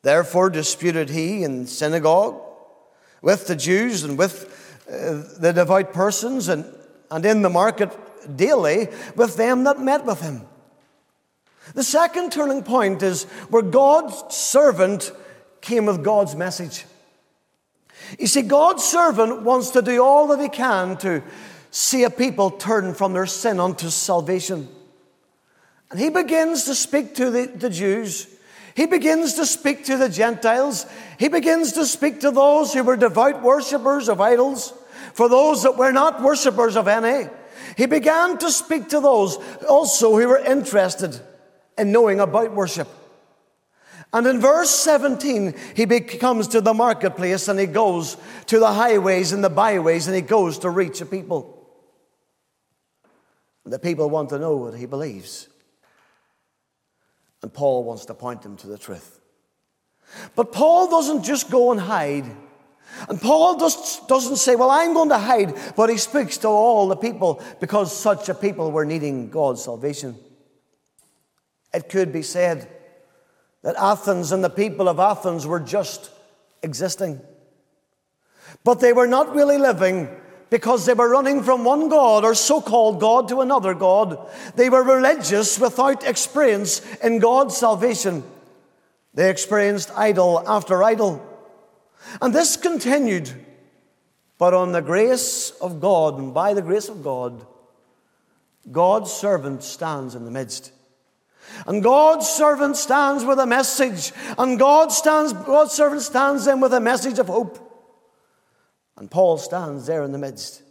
Therefore 0.01 0.49
disputed 0.49 1.09
he 1.09 1.43
in 1.43 1.67
synagogue 1.67 2.41
with 3.21 3.47
the 3.47 3.55
Jews 3.55 4.03
and 4.03 4.17
with 4.17 4.79
uh, 4.89 5.23
the 5.39 5.53
devout 5.53 5.93
persons 5.93 6.47
and, 6.47 6.65
and 7.11 7.25
in 7.25 7.43
the 7.43 7.49
market 7.49 7.91
daily 8.35 8.87
with 9.15 9.35
them 9.35 9.63
that 9.65 9.79
met 9.79 10.05
with 10.05 10.21
him. 10.21 10.41
The 11.75 11.83
second 11.83 12.31
turning 12.31 12.63
point 12.63 13.03
is 13.03 13.25
where 13.49 13.61
God's 13.61 14.35
servant 14.35 15.11
came 15.61 15.85
with 15.85 16.03
God's 16.03 16.35
message. 16.35 16.85
You 18.20 18.27
see, 18.27 18.41
God's 18.41 18.84
servant 18.84 19.41
wants 19.41 19.72
to 19.72 19.81
do 19.81 20.03
all 20.03 20.27
that 20.27 20.39
he 20.39 20.50
can 20.50 20.98
to 20.98 21.24
see 21.72 22.03
a 22.03 22.10
people 22.10 22.51
turn 22.51 22.93
from 22.93 23.13
their 23.13 23.25
sin 23.25 23.60
unto 23.60 23.89
salvation. 23.89 24.67
And 25.89 26.00
he 26.00 26.10
begins 26.10 26.65
to 26.65 26.75
speak 26.75 27.15
to 27.15 27.29
the, 27.29 27.46
the 27.48 27.70
Jews. 27.70 28.27
He 28.75 28.86
begins 28.86 29.34
to 29.36 29.46
speak 29.46 29.86
to 29.86 29.98
the 29.98 30.10
Gentiles. 30.10 30.86
He 31.20 31.27
begins 31.27 31.74
to 31.74 31.86
speak 31.86 32.22
to 32.22 32.31
those 32.31 32.74
who 32.74 32.84
were 32.84 32.98
devout 32.98 33.41
worshippers 33.41 34.08
of 34.08 34.22
idols, 34.22 34.74
for 35.13 35.27
those 35.27 35.63
that 35.63 35.77
were 35.77 35.91
not 35.91 36.22
worshippers 36.22 36.77
of 36.77 36.88
any. 36.88 37.29
He 37.75 37.86
began 37.86 38.38
to 38.39 38.51
speak 38.51 38.89
to 38.89 39.00
those 39.00 39.38
also 39.67 40.17
who 40.17 40.27
were 40.27 40.38
interested 40.38 41.20
in 41.77 41.91
knowing 41.91 42.20
about 42.20 42.53
worship. 42.53 42.88
And 44.13 44.27
in 44.27 44.41
verse 44.41 44.69
17, 44.69 45.55
he 45.73 45.85
comes 45.85 46.49
to 46.49 46.61
the 46.61 46.73
marketplace 46.73 47.47
and 47.47 47.59
he 47.59 47.65
goes 47.65 48.17
to 48.47 48.59
the 48.59 48.73
highways 48.73 49.31
and 49.31 49.43
the 49.43 49.49
byways 49.49 50.07
and 50.07 50.15
he 50.15 50.21
goes 50.21 50.59
to 50.59 50.69
reach 50.69 50.99
the 50.99 51.05
people. 51.05 51.57
The 53.65 53.79
people 53.79 54.09
want 54.09 54.29
to 54.29 54.39
know 54.39 54.57
what 54.57 54.73
he 54.73 54.85
believes. 54.85 55.47
And 57.41 57.53
Paul 57.53 57.83
wants 57.85 58.05
to 58.05 58.13
point 58.13 58.41
them 58.41 58.57
to 58.57 58.67
the 58.67 58.77
truth. 58.77 59.19
But 60.35 60.51
Paul 60.51 60.89
doesn't 60.89 61.23
just 61.23 61.49
go 61.49 61.71
and 61.71 61.79
hide. 61.79 62.25
And 63.07 63.21
Paul 63.21 63.57
just 63.57 64.09
doesn't 64.09 64.35
say, 64.35 64.55
Well, 64.55 64.69
I'm 64.69 64.93
going 64.93 65.09
to 65.09 65.17
hide, 65.17 65.53
but 65.77 65.89
he 65.89 65.97
speaks 65.97 66.37
to 66.39 66.49
all 66.49 66.89
the 66.89 66.97
people 66.97 67.41
because 67.61 67.97
such 67.97 68.27
a 68.27 68.33
people 68.33 68.71
were 68.71 68.85
needing 68.85 69.29
God's 69.29 69.63
salvation. 69.63 70.15
It 71.73 71.87
could 71.87 72.11
be 72.11 72.21
said 72.23 72.67
that 73.63 73.75
Athens 73.77 74.31
and 74.31 74.43
the 74.43 74.49
people 74.49 74.89
of 74.89 74.99
Athens 74.99 75.45
were 75.45 75.59
just 75.59 76.11
existing. 76.63 77.21
But 78.63 78.79
they 78.79 78.93
were 78.93 79.07
not 79.07 79.35
really 79.35 79.57
living 79.57 80.09
because 80.49 80.85
they 80.85 80.93
were 80.93 81.09
running 81.09 81.41
from 81.43 81.63
one 81.63 81.87
God 81.87 82.25
or 82.25 82.35
so 82.35 82.61
called 82.61 82.99
God 82.99 83.29
to 83.29 83.41
another 83.41 83.73
God. 83.73 84.29
They 84.55 84.69
were 84.69 84.83
religious 84.83 85.57
without 85.57 86.03
experience 86.03 86.81
in 86.97 87.19
God's 87.19 87.55
salvation. 87.55 88.23
They 89.13 89.29
experienced 89.29 89.91
idol 89.95 90.43
after 90.47 90.83
idol. 90.83 91.25
And 92.21 92.35
this 92.35 92.57
continued. 92.57 93.31
But 94.37 94.53
on 94.53 94.71
the 94.71 94.81
grace 94.81 95.51
of 95.61 95.79
God 95.79 96.17
and 96.17 96.33
by 96.33 96.53
the 96.53 96.61
grace 96.61 96.89
of 96.89 97.03
God, 97.03 97.45
God's 98.71 99.11
servant 99.11 99.63
stands 99.63 100.15
in 100.15 100.25
the 100.25 100.31
midst. 100.31 100.71
And 101.65 101.84
God's 101.84 102.27
servant 102.27 102.77
stands 102.77 103.24
with 103.24 103.39
a 103.39 103.46
message, 103.46 104.12
and 104.38 104.58
God 104.58 104.91
stands, 104.91 105.34
God's 105.34 105.74
servant 105.74 106.01
stands 106.01 106.48
in 106.48 106.60
with 106.60 106.74
a 106.74 106.79
message 106.79 107.20
of 107.20 107.27
hope. 107.27 107.67
And 108.98 109.10
Paul 109.10 109.38
stands 109.38 109.86
there 109.86 110.03
in 110.03 110.12
the 110.12 110.17
midst. 110.17 110.63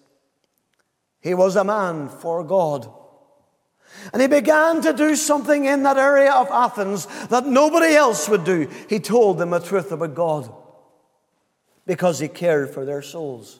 He 1.21 1.35
was 1.35 1.57
a 1.57 1.65
man 1.65 2.09
for 2.09 2.43
God. 2.45 2.91
And 4.13 4.23
he 4.23 4.29
began 4.29 4.81
to 4.83 4.93
do 4.93 5.17
something 5.17 5.65
in 5.65 5.83
that 5.83 5.99
area 5.99 6.33
of 6.33 6.49
Athens 6.51 7.07
that 7.27 7.47
nobody 7.47 7.95
else 7.95 8.29
would 8.29 8.45
do. 8.45 8.69
He 8.89 9.01
told 9.01 9.39
them 9.39 9.51
the 9.51 9.59
truth 9.59 9.93
about 9.93 10.15
God 10.15 10.53
because 11.87 12.19
he 12.19 12.29
cared 12.29 12.71
for 12.71 12.85
their 12.85 13.03
souls. 13.03 13.60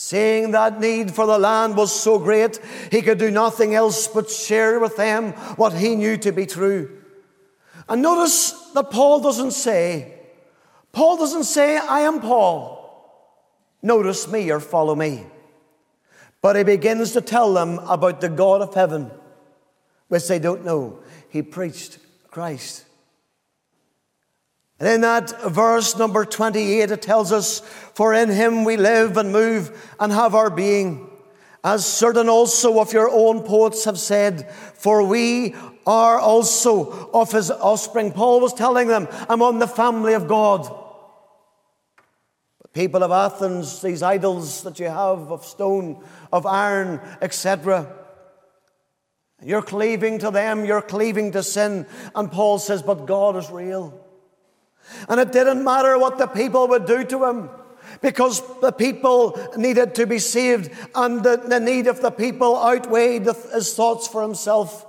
Seeing 0.00 0.52
that 0.52 0.78
need 0.78 1.12
for 1.12 1.26
the 1.26 1.40
land 1.40 1.76
was 1.76 1.90
so 1.90 2.20
great, 2.20 2.60
he 2.92 3.02
could 3.02 3.18
do 3.18 3.32
nothing 3.32 3.74
else 3.74 4.06
but 4.06 4.30
share 4.30 4.78
with 4.78 4.96
them 4.96 5.32
what 5.56 5.72
he 5.72 5.96
knew 5.96 6.16
to 6.18 6.30
be 6.30 6.46
true. 6.46 7.02
And 7.88 8.00
notice 8.00 8.52
that 8.74 8.92
Paul 8.92 9.18
doesn't 9.18 9.50
say, 9.50 10.14
Paul 10.92 11.16
doesn't 11.16 11.42
say, 11.42 11.78
I 11.78 12.02
am 12.02 12.20
Paul. 12.20 12.78
Notice 13.82 14.28
me 14.28 14.48
or 14.52 14.60
follow 14.60 14.94
me. 14.94 15.26
But 16.42 16.54
he 16.54 16.62
begins 16.62 17.10
to 17.14 17.20
tell 17.20 17.52
them 17.52 17.80
about 17.80 18.20
the 18.20 18.28
God 18.28 18.62
of 18.62 18.74
heaven, 18.74 19.10
which 20.06 20.28
they 20.28 20.38
don't 20.38 20.64
know. 20.64 21.00
He 21.28 21.42
preached 21.42 21.98
Christ. 22.30 22.84
And 24.80 24.88
in 24.88 25.00
that 25.00 25.42
verse 25.42 25.96
number 25.96 26.24
28, 26.24 26.90
it 26.90 27.02
tells 27.02 27.32
us, 27.32 27.60
For 27.60 28.14
in 28.14 28.28
him 28.28 28.64
we 28.64 28.76
live 28.76 29.16
and 29.16 29.32
move 29.32 29.94
and 29.98 30.12
have 30.12 30.34
our 30.34 30.50
being. 30.50 31.10
As 31.64 31.84
certain 31.84 32.28
also 32.28 32.78
of 32.78 32.92
your 32.92 33.10
own 33.10 33.42
poets 33.42 33.84
have 33.84 33.98
said, 33.98 34.50
For 34.52 35.02
we 35.02 35.56
are 35.84 36.20
also 36.20 37.10
of 37.10 37.32
his 37.32 37.50
offspring. 37.50 38.12
Paul 38.12 38.40
was 38.40 38.54
telling 38.54 38.86
them, 38.86 39.08
I'm 39.28 39.42
on 39.42 39.58
the 39.58 39.66
family 39.66 40.14
of 40.14 40.28
God. 40.28 40.62
But 42.62 42.72
people 42.72 43.02
of 43.02 43.10
Athens, 43.10 43.82
these 43.82 44.02
idols 44.02 44.62
that 44.62 44.78
you 44.78 44.86
have 44.86 45.32
of 45.32 45.44
stone, 45.44 46.04
of 46.32 46.46
iron, 46.46 47.00
etc., 47.20 47.94
you're 49.42 49.62
cleaving 49.62 50.18
to 50.20 50.30
them, 50.30 50.64
you're 50.64 50.82
cleaving 50.82 51.32
to 51.32 51.42
sin. 51.42 51.86
And 52.14 52.30
Paul 52.30 52.58
says, 52.58 52.82
But 52.82 53.06
God 53.06 53.36
is 53.36 53.50
real. 53.50 54.07
And 55.08 55.20
it 55.20 55.32
didn't 55.32 55.64
matter 55.64 55.98
what 55.98 56.18
the 56.18 56.26
people 56.26 56.68
would 56.68 56.86
do 56.86 57.04
to 57.04 57.24
him 57.24 57.50
because 58.00 58.42
the 58.60 58.72
people 58.72 59.38
needed 59.56 59.94
to 59.96 60.06
be 60.06 60.18
saved 60.18 60.70
and 60.94 61.22
the, 61.22 61.36
the 61.36 61.60
need 61.60 61.86
of 61.86 62.00
the 62.00 62.10
people 62.10 62.56
outweighed 62.56 63.24
his 63.24 63.74
thoughts 63.74 64.06
for 64.06 64.22
himself. 64.22 64.86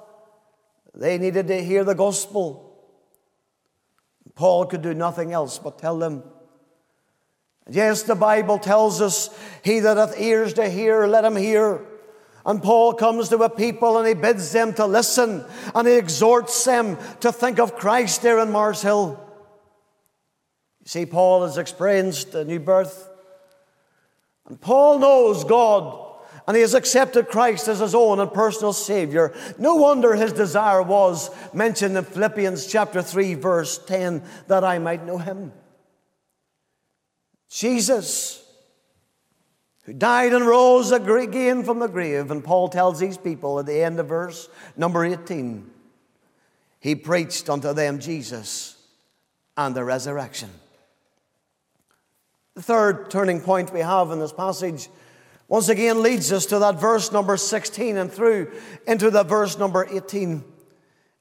They 0.94 1.18
needed 1.18 1.48
to 1.48 1.64
hear 1.64 1.84
the 1.84 1.96
gospel. 1.96 2.66
Paul 4.36 4.66
could 4.66 4.82
do 4.82 4.94
nothing 4.94 5.34
else 5.34 5.60
but 5.60 5.80
tell 5.80 5.98
them. 5.98 6.24
Yes, 7.70 8.04
the 8.04 8.16
Bible 8.16 8.58
tells 8.58 9.02
us, 9.02 9.30
He 9.64 9.80
that 9.80 9.98
hath 9.98 10.20
ears 10.20 10.54
to 10.54 10.70
hear, 10.70 11.06
let 11.06 11.26
him 11.26 11.36
hear. 11.36 11.86
And 12.46 12.64
Paul 12.64 12.94
comes 12.94 13.30
to 13.30 13.38
a 13.44 13.50
people 13.50 13.98
and 13.98 14.08
he 14.08 14.14
bids 14.14 14.52
them 14.52 14.74
to 14.76 14.86
listen 14.86 15.46
and 15.76 15.88
he 15.88 15.96
exhorts 15.96 16.64
them 16.64 16.98
to 17.20 17.32
think 17.32 17.60
of 17.60 17.76
Christ 17.76 18.22
there 18.22 18.40
in 18.40 18.52
Mars 18.52 18.82
Hill. 18.82 19.24
See, 20.86 21.06
Paul 21.06 21.46
has 21.46 21.58
experienced 21.58 22.34
a 22.36 22.44
new 22.44 22.60
birth. 22.60 23.10
And 24.48 24.60
Paul 24.60 25.00
knows 25.00 25.44
God 25.44 26.10
and 26.50 26.56
he 26.56 26.62
has 26.62 26.74
accepted 26.74 27.28
Christ 27.28 27.68
as 27.68 27.78
his 27.78 27.94
own 27.94 28.20
and 28.20 28.34
personal 28.34 28.74
Savior. 28.74 29.36
No 29.60 29.76
wonder 29.76 30.16
his 30.16 30.34
desire 30.34 30.82
was 30.82 31.30
mentioned 31.54 31.96
in 31.96 32.04
Philippians 32.04 32.66
chapter 32.66 33.04
3, 33.04 33.36
verse 33.36 33.78
10, 33.78 34.24
that 34.48 34.64
I 34.64 34.80
might 34.80 35.06
know 35.06 35.20
him. 35.20 35.52
Jesus, 37.52 38.44
who 39.84 39.94
died 39.94 40.34
and 40.34 40.44
rose 40.44 40.92
again 40.92 41.64
from 41.64 41.78
the 41.78 41.88
grave, 41.88 42.32
and 42.32 42.44
Paul 42.44 42.68
tells 42.70 43.00
these 43.00 43.20
people 43.20 43.60
at 43.60 43.68
the 43.68 43.84
end 43.84 44.00
of 44.00 44.08
verse 44.08 44.50
number 44.76 45.06
18, 45.06 45.70
he 46.80 46.96
preached 46.96 47.48
unto 47.48 47.74
them 47.74 48.00
Jesus 48.00 48.76
and 49.56 49.76
the 49.76 49.84
resurrection. 49.84 50.50
The 52.60 52.64
third 52.64 53.10
turning 53.10 53.40
point 53.40 53.72
we 53.72 53.80
have 53.80 54.12
in 54.12 54.20
this 54.20 54.34
passage 54.34 54.90
once 55.48 55.70
again 55.70 56.04
leads 56.04 56.30
us 56.34 56.46
to 56.48 56.60
that 56.60 56.78
verse 56.78 57.10
number 57.10 57.38
16 57.38 57.96
and 57.96 58.12
through 58.12 58.52
into 58.86 59.10
the 59.10 59.24
verse 59.24 59.58
number 59.58 59.88
18. 59.90 60.44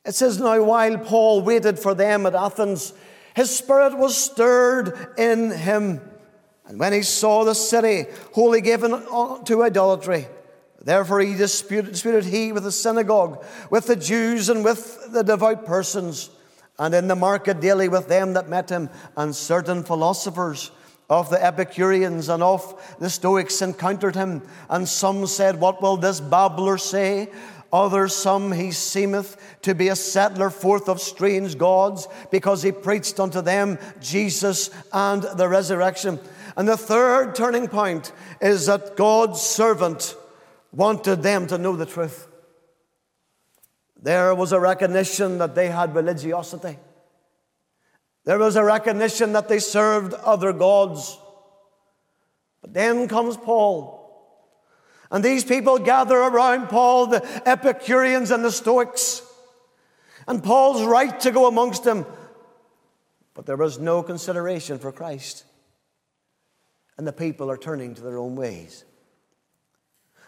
It 0.05 0.16
says, 0.16 0.40
Now 0.40 0.61
while 0.64 0.98
Paul 0.98 1.42
waited 1.42 1.79
for 1.79 1.94
them 1.94 2.27
at 2.27 2.35
Athens, 2.35 2.92
his 3.37 3.57
spirit 3.57 3.96
was 3.96 4.16
stirred 4.16 5.14
in 5.16 5.53
him. 5.53 6.01
And 6.66 6.81
when 6.81 6.92
he 6.92 7.03
saw 7.03 7.44
the 7.44 7.55
city 7.55 8.07
wholly 8.33 8.61
given 8.61 8.90
to 8.90 9.62
idolatry, 9.62 10.27
therefore 10.83 11.20
he 11.20 11.37
disputed, 11.37 11.92
disputed 11.92 12.24
he 12.24 12.51
with 12.51 12.64
the 12.64 12.72
synagogue, 12.72 13.44
with 13.70 13.87
the 13.87 13.94
Jews 13.94 14.48
and 14.48 14.64
with 14.64 15.12
the 15.12 15.22
devout 15.22 15.66
persons, 15.66 16.31
and 16.81 16.92
in 16.96 17.07
the 17.07 17.14
market 17.14 17.61
daily 17.61 17.88
with 17.88 18.09
them 18.09 18.33
that 18.33 18.48
met 18.48 18.70
him, 18.70 18.90
and 19.16 19.37
certain 19.37 19.85
philosophers 19.85 20.72
of 21.09 21.31
the 21.31 21.42
Epicureans 21.42 22.29
and 22.29 22.42
of 22.42 22.97
the 22.99 23.09
Stoics 23.11 23.62
encountered 23.62 24.14
him, 24.14 24.42
and 24.68 24.88
some 24.88 25.27
said, 25.27 25.59
What 25.61 25.81
will 25.81 25.97
this 25.97 26.21
babbler 26.21 26.79
say? 26.79 27.31
Others, 27.73 28.16
some 28.16 28.53
he 28.53 28.73
seemeth 28.73 29.37
to 29.61 29.75
be 29.75 29.88
a 29.88 29.97
settler 29.97 30.49
forth 30.49 30.88
of 30.88 31.01
strange 31.01 31.59
gods, 31.59 32.09
because 32.31 32.62
he 32.62 32.73
preached 32.73 33.21
unto 33.21 33.42
them 33.42 33.79
Jesus 34.01 34.71
and 34.92 35.23
the 35.23 35.49
resurrection. 35.49 36.18
And 36.57 36.66
the 36.66 36.77
third 36.77 37.35
turning 37.35 37.68
point 37.68 38.12
is 38.40 38.66
that 38.66 38.97
God's 38.97 39.40
servant 39.40 40.16
wanted 40.73 41.23
them 41.23 41.47
to 41.49 41.59
know 41.59 41.77
the 41.77 41.87
truth. 41.87 42.27
There 44.01 44.35
was 44.35 44.53
a 44.53 44.61
recognition 44.61 45.38
that 45.38 45.55
they 45.55 45.68
had 45.68 45.94
religiosity. 45.94 46.79
There 48.24 48.38
was 48.38 48.57
a 48.57 48.64
recognition 48.64 49.33
that 49.33 49.48
they 49.48 49.59
served 49.59 50.12
other 50.14 50.52
gods. 50.52 51.18
But 52.61 52.74
then 52.74 53.09
comes 53.09 53.37
Paul. 53.37 53.98
And 55.11 55.24
these 55.24 55.44
people 55.44 55.78
gather 55.78 56.18
around 56.18 56.68
Paul, 56.68 57.07
the 57.07 57.48
Epicureans 57.48 58.31
and 58.31 58.44
the 58.44 58.52
Stoics. 58.52 59.22
And 60.26 60.44
Paul's 60.44 60.85
right 60.85 61.18
to 61.20 61.31
go 61.31 61.46
amongst 61.46 61.85
them. 61.85 62.04
But 63.33 63.46
there 63.46 63.57
was 63.57 63.78
no 63.78 64.02
consideration 64.02 64.78
for 64.78 64.92
Christ. 64.92 65.44
And 66.98 67.07
the 67.07 67.12
people 67.12 67.50
are 67.50 67.57
turning 67.57 67.94
to 67.94 68.02
their 68.02 68.18
own 68.18 68.37
ways. 68.37 68.85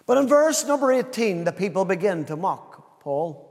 But 0.06 0.16
in 0.16 0.28
verse 0.28 0.64
number 0.64 0.92
18, 0.92 1.44
the 1.44 1.52
people 1.52 1.84
begin 1.84 2.24
to 2.26 2.36
mock 2.36 3.00
Paul. 3.00 3.49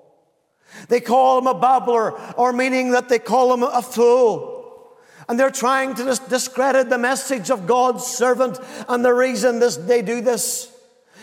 They 0.87 1.01
call 1.01 1.39
him 1.39 1.47
a 1.47 1.59
babbler, 1.59 2.19
or 2.33 2.53
meaning 2.53 2.91
that 2.91 3.09
they 3.09 3.19
call 3.19 3.53
him 3.53 3.63
a 3.63 3.81
fool. 3.81 4.95
And 5.27 5.39
they're 5.39 5.51
trying 5.51 5.93
to 5.95 6.19
discredit 6.27 6.89
the 6.89 6.97
message 6.97 7.51
of 7.51 7.67
God's 7.67 8.05
servant. 8.05 8.57
And 8.87 9.05
the 9.05 9.13
reason 9.13 9.59
this, 9.59 9.77
they 9.77 10.01
do 10.01 10.21
this 10.21 10.71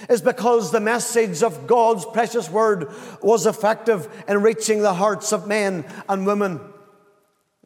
is 0.09 0.20
because 0.22 0.70
the 0.70 0.80
message 0.80 1.42
of 1.42 1.66
God's 1.66 2.04
precious 2.04 2.48
word 2.48 2.92
was 3.22 3.46
effective 3.46 4.09
in 4.28 4.42
reaching 4.42 4.82
the 4.82 4.94
hearts 4.94 5.32
of 5.32 5.48
men 5.48 5.85
and 6.09 6.26
women 6.26 6.61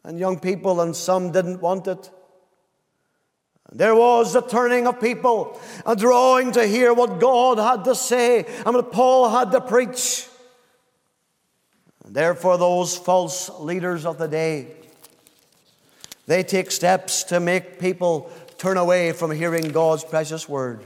and 0.03 0.17
young 0.17 0.39
people, 0.39 0.81
and 0.81 0.95
some 0.95 1.31
didn't 1.31 1.61
want 1.61 1.87
it. 1.87 2.09
There 3.71 3.95
was 3.95 4.35
a 4.35 4.41
turning 4.41 4.87
of 4.87 4.99
people, 4.99 5.59
a 5.85 5.95
drawing 5.95 6.51
to 6.53 6.65
hear 6.65 6.93
what 6.93 7.19
God 7.19 7.57
had 7.57 7.85
to 7.85 7.95
say 7.95 8.45
and 8.65 8.75
what 8.75 8.91
Paul 8.91 9.29
had 9.29 9.51
to 9.51 9.61
preach. 9.61 10.27
And 12.05 12.15
therefore, 12.15 12.57
those 12.57 12.97
false 12.97 13.49
leaders 13.59 14.05
of 14.05 14.17
the 14.17 14.27
day, 14.27 14.67
they 16.27 16.43
take 16.43 16.71
steps 16.71 17.23
to 17.25 17.39
make 17.39 17.79
people 17.79 18.31
turn 18.57 18.77
away 18.77 19.11
from 19.11 19.31
hearing 19.31 19.69
God's 19.69 20.03
precious 20.03 20.47
word 20.47 20.85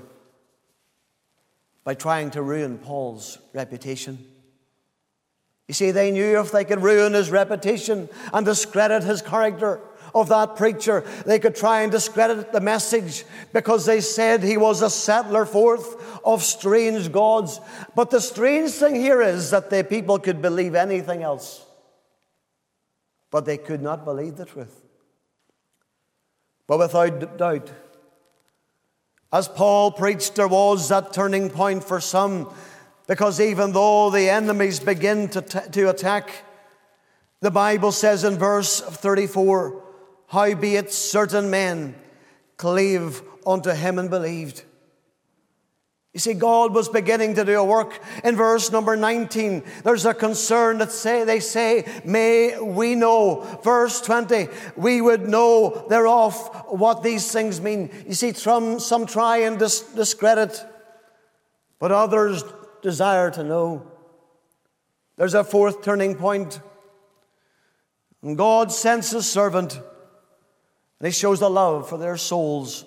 by 1.84 1.94
trying 1.94 2.32
to 2.32 2.42
ruin 2.42 2.78
Paul's 2.78 3.38
reputation. 3.54 4.18
You 5.68 5.74
see, 5.74 5.92
they 5.92 6.12
knew 6.12 6.40
if 6.40 6.52
they 6.52 6.64
could 6.64 6.82
ruin 6.82 7.14
his 7.14 7.32
reputation 7.32 8.08
and 8.34 8.46
discredit 8.46 9.04
his 9.04 9.22
character, 9.22 9.80
of 10.16 10.30
that 10.30 10.56
preacher. 10.56 11.04
They 11.26 11.38
could 11.38 11.56
try 11.56 11.82
and 11.82 11.92
discredit 11.92 12.54
the 12.54 12.62
message 12.62 13.26
because 13.52 13.86
they 13.86 14.00
said 14.00 14.42
he 14.42 14.56
was 14.56 14.82
a 14.82 14.90
settler 14.90 15.46
forth 15.46 16.20
of 16.24 16.42
strange 16.42 17.12
gods. 17.12 17.60
But 17.94 18.10
the 18.10 18.22
strange 18.22 18.72
thing 18.72 18.96
here 18.96 19.22
is 19.22 19.52
that 19.52 19.70
the 19.70 19.84
people 19.84 20.18
could 20.18 20.42
believe 20.42 20.74
anything 20.74 21.22
else, 21.22 21.64
but 23.30 23.46
they 23.46 23.58
could 23.58 23.82
not 23.82 24.06
believe 24.06 24.38
the 24.38 24.46
truth. 24.46 24.82
But 26.66 26.80
without 26.80 27.38
doubt, 27.38 27.72
as 29.34 29.50
Paul 29.50 29.92
preached, 29.92 30.36
there 30.36 30.48
was 30.48 30.88
that 30.90 31.12
turning 31.12 31.50
point 31.50 31.84
for 31.84 32.00
some 32.00 32.50
because 33.06 33.40
even 33.42 33.74
though 33.74 34.10
the 34.10 34.30
enemies 34.30 34.80
begin 34.80 35.28
to, 35.30 35.42
t- 35.42 35.60
to 35.74 35.90
attack, 35.90 36.32
the 37.42 37.52
Bible 37.52 37.92
says 37.92 38.24
in 38.24 38.38
verse 38.38 38.80
34 38.80 39.85
Howbeit 40.36 40.92
certain 40.92 41.50
men 41.50 41.96
cleave 42.58 43.22
unto 43.48 43.70
him 43.70 43.98
and 43.98 44.10
believed. 44.10 44.66
You 46.14 46.20
see, 46.20 46.34
God 46.34 46.74
was 46.74 46.90
beginning 46.90 47.36
to 47.36 47.46
do 47.46 47.58
a 47.58 47.64
work. 47.64 48.04
In 48.22 48.36
verse 48.36 48.70
number 48.70 48.98
19, 48.98 49.64
there's 49.86 50.06
a 50.06 50.14
concern 50.14 50.80
that 50.80 50.92
say, 50.92 51.24
they 51.24 51.40
say, 51.40 51.86
May 52.04 52.60
we 52.60 52.96
know. 52.96 53.60
Verse 53.64 54.02
20, 54.02 54.50
we 54.76 55.00
would 55.00 55.26
know 55.26 55.86
thereof 55.88 56.36
what 56.68 57.02
these 57.02 57.32
things 57.32 57.62
mean. 57.62 57.90
You 58.06 58.14
see, 58.14 58.34
some, 58.34 58.82
some 58.82 59.06
try 59.06 59.38
and 59.38 59.58
dis- 59.58 59.94
discredit, 59.94 60.66
but 61.80 61.94
others 61.94 62.44
desire 62.82 63.32
to 63.32 63.44
know. 63.44 63.90
There's 65.16 65.34
a 65.34 65.46
fourth 65.46 65.82
turning 65.82 66.16
point. 66.16 66.60
And 68.22 68.38
God 68.38 68.74
sends 68.74 69.12
his 69.12 69.30
servant 69.30 69.80
and 71.00 71.08
he 71.08 71.12
shows 71.12 71.40
the 71.40 71.50
love 71.50 71.90
for 71.90 71.98
their 71.98 72.18
souls. 72.18 72.86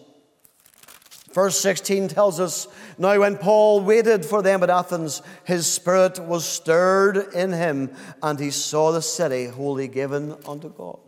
Verse 1.32 1.60
16 1.60 2.08
tells 2.08 2.40
us 2.40 2.68
Now, 2.96 3.20
when 3.20 3.36
Paul 3.36 3.80
waited 3.82 4.24
for 4.24 4.42
them 4.42 4.62
at 4.62 4.70
Athens, 4.70 5.22
his 5.44 5.66
spirit 5.66 6.18
was 6.18 6.44
stirred 6.44 7.34
in 7.34 7.52
him, 7.52 7.90
and 8.22 8.40
he 8.40 8.50
saw 8.50 8.92
the 8.92 9.02
city 9.02 9.46
wholly 9.46 9.88
given 9.88 10.36
unto 10.46 10.70
God, 10.70 10.98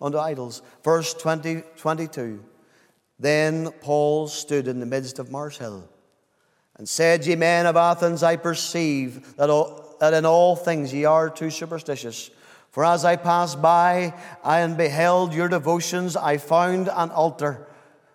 unto 0.00 0.18
idols. 0.18 0.62
Verse 0.84 1.12
20, 1.14 1.62
22 1.76 2.42
Then 3.18 3.72
Paul 3.80 4.28
stood 4.28 4.68
in 4.68 4.78
the 4.78 4.86
midst 4.86 5.18
of 5.18 5.30
Mars 5.30 5.58
Hill 5.58 5.88
and 6.76 6.88
said, 6.88 7.26
Ye 7.26 7.34
men 7.34 7.66
of 7.66 7.76
Athens, 7.76 8.22
I 8.22 8.36
perceive 8.36 9.36
that, 9.36 9.50
all, 9.50 9.96
that 10.00 10.14
in 10.14 10.24
all 10.24 10.54
things 10.54 10.94
ye 10.94 11.04
are 11.04 11.28
too 11.28 11.50
superstitious. 11.50 12.30
For 12.74 12.84
as 12.84 13.04
I 13.04 13.14
passed 13.14 13.62
by 13.62 14.14
and 14.42 14.76
beheld 14.76 15.32
your 15.32 15.46
devotions, 15.46 16.16
I 16.16 16.38
found 16.38 16.88
an 16.88 17.12
altar 17.12 17.68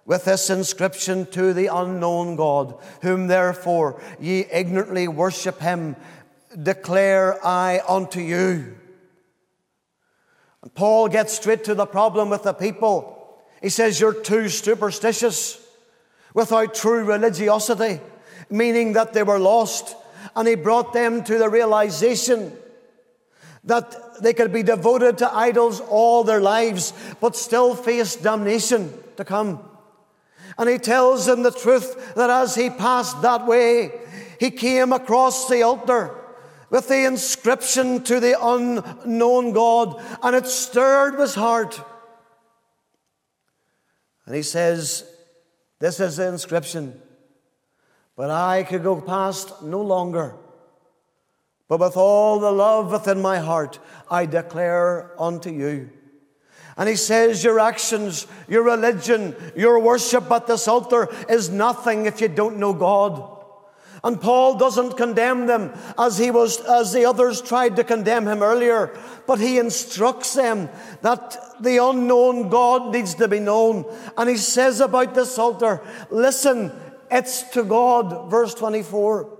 with 0.05 0.25
this 0.25 0.49
inscription 0.49 1.27
to 1.27 1.53
the 1.53 1.67
unknown 1.67 2.35
God, 2.35 2.77
whom 3.01 3.27
therefore 3.27 4.01
ye 4.19 4.43
ignorantly 4.51 5.07
worship 5.07 5.61
him, 5.61 5.95
declare 6.61 7.39
I 7.41 7.81
unto 7.87 8.19
you. 8.19 8.75
And 10.61 10.75
Paul 10.75 11.07
gets 11.07 11.35
straight 11.35 11.63
to 11.63 11.73
the 11.73 11.85
problem 11.85 12.29
with 12.29 12.43
the 12.43 12.51
people. 12.51 13.39
He 13.61 13.69
says, 13.69 13.97
You're 13.97 14.11
too 14.11 14.49
superstitious 14.49 15.65
without 16.33 16.73
true 16.73 17.05
religiosity, 17.05 18.01
meaning 18.49 18.91
that 18.91 19.13
they 19.13 19.23
were 19.23 19.39
lost. 19.39 19.95
And 20.35 20.45
he 20.49 20.55
brought 20.55 20.91
them 20.91 21.23
to 21.23 21.37
the 21.37 21.47
realization 21.47 22.51
that 23.63 24.08
they 24.21 24.33
could 24.33 24.51
be 24.53 24.63
devoted 24.63 25.17
to 25.19 25.33
idols 25.35 25.79
all 25.81 26.23
their 26.23 26.41
lives, 26.41 26.93
but 27.19 27.35
still 27.35 27.75
face 27.75 28.15
damnation 28.15 28.93
to 29.17 29.25
come. 29.25 29.59
And 30.57 30.69
he 30.69 30.77
tells 30.77 31.25
them 31.25 31.43
the 31.43 31.51
truth 31.51 32.15
that 32.15 32.29
as 32.29 32.55
he 32.55 32.69
passed 32.69 33.21
that 33.21 33.47
way, 33.47 33.91
he 34.39 34.51
came 34.51 34.93
across 34.93 35.47
the 35.47 35.63
altar 35.63 36.15
with 36.69 36.87
the 36.87 37.05
inscription 37.05 38.03
to 38.03 38.19
the 38.19 38.37
unknown 38.39 39.53
God, 39.53 40.01
and 40.21 40.35
it 40.35 40.45
stirred 40.45 41.19
his 41.19 41.35
heart. 41.35 41.81
And 44.25 44.35
he 44.35 44.43
says, 44.43 45.09
This 45.79 45.99
is 45.99 46.17
the 46.17 46.27
inscription, 46.27 47.01
but 48.15 48.29
I 48.29 48.63
could 48.63 48.83
go 48.83 49.01
past 49.01 49.63
no 49.63 49.81
longer. 49.81 50.35
But 51.69 51.79
with 51.79 51.95
all 51.95 52.39
the 52.39 52.51
love 52.51 52.91
within 52.91 53.21
my 53.21 53.37
heart, 53.37 53.79
I 54.09 54.25
declare 54.25 55.11
unto 55.21 55.51
you. 55.51 55.91
And 56.75 56.89
he 56.89 56.95
says, 56.95 57.43
Your 57.43 57.59
actions, 57.59 58.25
your 58.47 58.63
religion, 58.63 59.35
your 59.55 59.79
worship 59.79 60.29
at 60.31 60.47
this 60.47 60.67
altar 60.67 61.07
is 61.29 61.49
nothing 61.49 62.07
if 62.07 62.21
you 62.21 62.27
don't 62.27 62.57
know 62.57 62.73
God. 62.73 63.37
And 64.03 64.19
Paul 64.19 64.57
doesn't 64.57 64.97
condemn 64.97 65.45
them 65.45 65.73
as 65.97 66.17
he 66.17 66.31
was, 66.31 66.59
as 66.61 66.91
the 66.93 67.05
others 67.05 67.41
tried 67.41 67.75
to 67.75 67.83
condemn 67.83 68.27
him 68.27 68.41
earlier, 68.41 68.97
but 69.27 69.39
he 69.39 69.59
instructs 69.59 70.33
them 70.33 70.69
that 71.01 71.37
the 71.59 71.83
unknown 71.83 72.49
God 72.49 72.93
needs 72.93 73.13
to 73.15 73.27
be 73.27 73.39
known. 73.39 73.85
And 74.17 74.29
he 74.29 74.37
says 74.37 74.79
about 74.79 75.13
this 75.13 75.37
altar, 75.37 75.81
listen, 76.09 76.71
it's 77.11 77.43
to 77.51 77.63
God, 77.63 78.31
verse 78.31 78.53
24. 78.53 79.38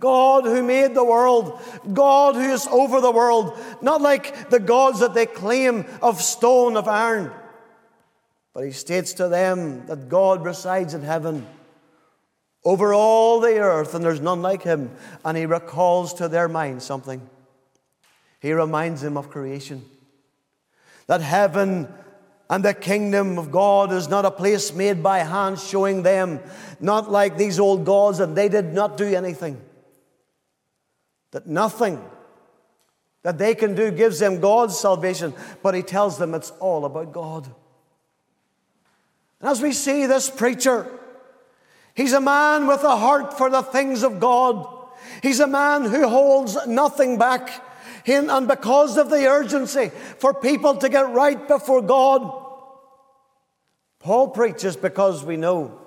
God 0.00 0.44
who 0.44 0.62
made 0.62 0.94
the 0.94 1.04
world, 1.04 1.60
God 1.92 2.34
who 2.34 2.52
is 2.52 2.66
over 2.66 3.00
the 3.00 3.12
world, 3.12 3.56
not 3.80 4.00
like 4.00 4.50
the 4.50 4.60
gods 4.60 5.00
that 5.00 5.14
they 5.14 5.26
claim 5.26 5.86
of 6.02 6.20
stone, 6.20 6.76
of 6.76 6.88
iron. 6.88 7.30
But 8.52 8.64
he 8.64 8.72
states 8.72 9.14
to 9.14 9.28
them 9.28 9.86
that 9.86 10.08
God 10.08 10.44
resides 10.44 10.94
in 10.94 11.02
heaven 11.02 11.46
over 12.64 12.92
all 12.92 13.40
the 13.40 13.58
earth, 13.58 13.94
and 13.94 14.04
there's 14.04 14.20
none 14.20 14.42
like 14.42 14.62
him. 14.62 14.90
And 15.24 15.36
he 15.36 15.46
recalls 15.46 16.14
to 16.14 16.28
their 16.28 16.48
mind 16.48 16.82
something. 16.82 17.20
He 18.40 18.52
reminds 18.52 19.00
them 19.00 19.16
of 19.16 19.30
creation. 19.30 19.84
That 21.06 21.20
heaven 21.20 21.88
and 22.50 22.64
the 22.64 22.74
kingdom 22.74 23.38
of 23.38 23.50
God 23.50 23.92
is 23.92 24.08
not 24.08 24.24
a 24.24 24.30
place 24.30 24.72
made 24.72 25.02
by 25.02 25.18
hands 25.20 25.66
showing 25.66 26.02
them, 26.02 26.40
not 26.80 27.10
like 27.10 27.36
these 27.36 27.58
old 27.58 27.84
gods, 27.84 28.20
and 28.20 28.36
they 28.36 28.48
did 28.48 28.72
not 28.72 28.96
do 28.96 29.06
anything 29.06 29.60
that 31.34 31.48
nothing 31.48 32.00
that 33.24 33.38
they 33.38 33.56
can 33.56 33.74
do 33.74 33.90
gives 33.90 34.20
them 34.20 34.38
God's 34.38 34.78
salvation, 34.78 35.34
but 35.64 35.74
he 35.74 35.82
tells 35.82 36.16
them 36.16 36.32
it's 36.32 36.52
all 36.60 36.84
about 36.84 37.12
God. 37.12 37.52
And 39.40 39.50
as 39.50 39.60
we 39.60 39.72
see 39.72 40.06
this 40.06 40.30
preacher, 40.30 40.86
he's 41.92 42.12
a 42.12 42.20
man 42.20 42.68
with 42.68 42.84
a 42.84 42.96
heart 42.96 43.36
for 43.36 43.50
the 43.50 43.62
things 43.62 44.04
of 44.04 44.20
God. 44.20 44.64
He's 45.22 45.40
a 45.40 45.48
man 45.48 45.82
who 45.82 46.08
holds 46.08 46.56
nothing 46.68 47.18
back. 47.18 47.50
And 48.06 48.46
because 48.46 48.96
of 48.96 49.10
the 49.10 49.26
urgency 49.26 49.88
for 50.18 50.34
people 50.34 50.76
to 50.76 50.88
get 50.88 51.12
right 51.12 51.48
before 51.48 51.82
God, 51.82 52.42
Paul 53.98 54.28
preaches 54.28 54.76
because 54.76 55.24
we 55.24 55.36
know, 55.36 55.80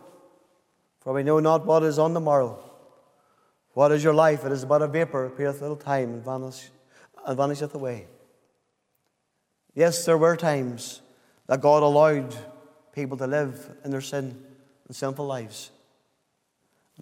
for 1.00 1.14
we 1.14 1.24
know 1.24 1.40
not 1.40 1.66
what 1.66 1.84
is 1.84 1.98
on 1.98 2.14
the 2.14 2.20
morrow. 2.20 2.67
What 3.78 3.92
is 3.92 4.04
your 4.04 4.16
life? 4.16 4.44
It 4.44 4.52
is 4.52 4.66
but 4.66 4.82
a 4.82 4.88
vapor, 4.88 5.26
appeareth 5.26 5.60
a 5.60 5.62
little 5.62 5.78
time 5.78 6.16
and, 6.16 6.26
vanish, 6.26 6.70
and 7.28 7.38
vanisheth 7.38 7.76
away. 7.76 8.08
Yes, 9.76 10.04
there 10.04 10.18
were 10.18 10.36
times 10.36 11.02
that 11.46 11.62
God 11.62 11.84
allowed 11.84 12.36
people 12.92 13.18
to 13.18 13.28
live 13.28 13.70
in 13.86 13.92
their 13.92 14.02
sin 14.02 14.36
and 14.88 14.96
sinful 14.96 15.28
lives. 15.28 15.70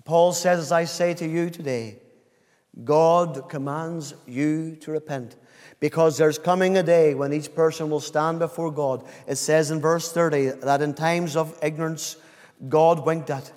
Paul 0.04 0.34
says, 0.34 0.60
as 0.60 0.74
I 0.74 0.84
say 0.84 1.14
to 1.14 1.26
you 1.26 1.50
today, 1.50 2.00
God 2.84 3.48
commands 3.48 4.14
you 4.28 4.76
to 4.82 4.92
repent 4.92 5.38
because 5.80 6.18
there's 6.18 6.38
coming 6.38 6.76
a 6.76 6.84
day 6.84 7.14
when 7.14 7.32
each 7.32 7.56
person 7.56 7.90
will 7.90 8.02
stand 8.02 8.40
before 8.40 8.70
God. 8.70 9.08
It 9.28 9.38
says 9.38 9.72
in 9.72 9.80
verse 9.80 10.12
30 10.12 10.50
that 10.64 10.82
in 10.82 10.94
times 10.94 11.38
of 11.38 11.58
ignorance, 11.64 12.18
God 12.68 13.06
winked 13.06 13.30
at. 13.30 13.50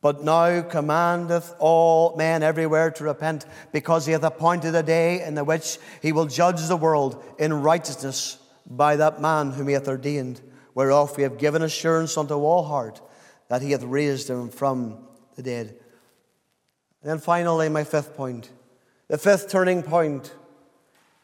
But 0.00 0.22
now 0.22 0.62
commandeth 0.62 1.54
all 1.58 2.16
men 2.16 2.42
everywhere 2.42 2.90
to 2.92 3.04
repent, 3.04 3.46
because 3.72 4.06
he 4.06 4.12
hath 4.12 4.22
appointed 4.22 4.74
a 4.74 4.82
day 4.82 5.22
in 5.22 5.34
the 5.34 5.44
which 5.44 5.78
he 6.00 6.12
will 6.12 6.26
judge 6.26 6.66
the 6.68 6.76
world 6.76 7.22
in 7.38 7.62
righteousness 7.62 8.38
by 8.66 8.96
that 8.96 9.20
man 9.20 9.50
whom 9.50 9.68
he 9.68 9.74
hath 9.74 9.88
ordained, 9.88 10.40
whereof 10.74 11.16
we 11.16 11.24
have 11.24 11.38
given 11.38 11.62
assurance 11.62 12.16
unto 12.16 12.34
all 12.34 12.62
heart 12.64 13.00
that 13.48 13.62
he 13.62 13.72
hath 13.72 13.82
raised 13.82 14.30
him 14.30 14.50
from 14.50 14.98
the 15.34 15.42
dead. 15.42 15.74
And 17.02 17.10
then 17.10 17.18
finally, 17.18 17.68
my 17.68 17.84
fifth 17.84 18.14
point. 18.14 18.50
The 19.08 19.18
fifth 19.18 19.48
turning 19.48 19.82
point 19.82 20.34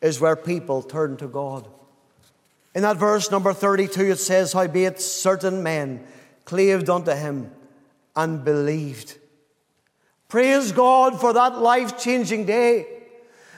is 0.01 0.21
where 0.21 0.37
people 0.37 0.83
turn 0.83 1.17
to 1.19 1.29
God. 1.29 1.69
In 2.75 2.83
that 2.83 2.97
verse 2.97 3.31
number 3.31 3.53
32, 3.53 4.13
it 4.13 4.19
says, 4.19 4.53
Howbeit 4.53 5.01
certain 5.01 5.63
men 5.63 6.05
cleaved 6.45 6.91
unto 6.91 7.13
him 7.13 7.53
and 8.17 8.45
believed. 8.45 9.19
Praise 10.29 10.73
God 10.73 11.21
for 11.21 11.33
that 11.33 11.59
life 11.59 11.99
changing 11.99 12.45
day. 12.45 12.87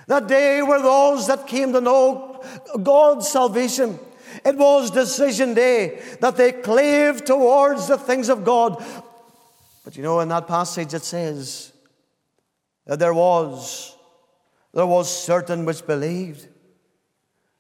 That 0.08 0.28
day 0.28 0.62
where 0.62 0.82
those 0.82 1.26
that 1.26 1.46
came 1.46 1.72
to 1.72 1.80
know 1.80 2.42
God's 2.82 3.28
salvation, 3.28 3.98
it 4.44 4.56
was 4.56 4.90
decision 4.90 5.54
day 5.54 6.00
that 6.20 6.36
they 6.36 6.52
clave 6.52 7.24
towards 7.24 7.88
the 7.88 7.98
things 7.98 8.28
of 8.28 8.44
God. 8.44 8.84
But 9.84 9.96
you 9.96 10.02
know, 10.02 10.20
in 10.20 10.28
that 10.28 10.46
passage 10.46 10.94
it 10.94 11.02
says 11.02 11.72
that 12.86 12.98
there 12.98 13.14
was, 13.14 13.96
there 14.72 14.86
was 14.86 15.10
certain 15.10 15.64
which 15.64 15.86
believed. 15.86 16.46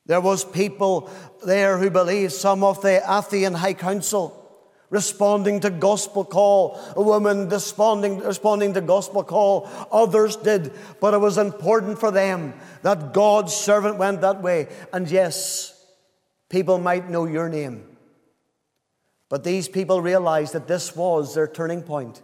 There 0.04 0.20
was 0.20 0.44
people 0.44 1.10
there 1.44 1.78
who 1.78 1.90
believed, 1.90 2.32
some 2.32 2.62
of 2.62 2.80
the 2.82 3.02
Athenian 3.06 3.54
High 3.54 3.74
Council 3.74 4.45
responding 4.90 5.60
to 5.60 5.70
gospel 5.70 6.24
call, 6.24 6.80
a 6.94 7.02
woman 7.02 7.48
responding, 7.48 8.18
responding 8.18 8.74
to 8.74 8.80
gospel 8.80 9.24
call. 9.24 9.68
Others 9.90 10.36
did, 10.36 10.72
but 11.00 11.14
it 11.14 11.18
was 11.18 11.38
important 11.38 11.98
for 11.98 12.10
them 12.10 12.54
that 12.82 13.12
God's 13.12 13.54
servant 13.54 13.96
went 13.98 14.20
that 14.20 14.42
way. 14.42 14.68
And 14.92 15.10
yes, 15.10 15.72
people 16.48 16.78
might 16.78 17.10
know 17.10 17.26
your 17.26 17.48
name. 17.48 17.96
But 19.28 19.42
these 19.42 19.68
people 19.68 20.00
realized 20.00 20.52
that 20.52 20.68
this 20.68 20.94
was 20.94 21.34
their 21.34 21.48
turning 21.48 21.82
point. 21.82 22.22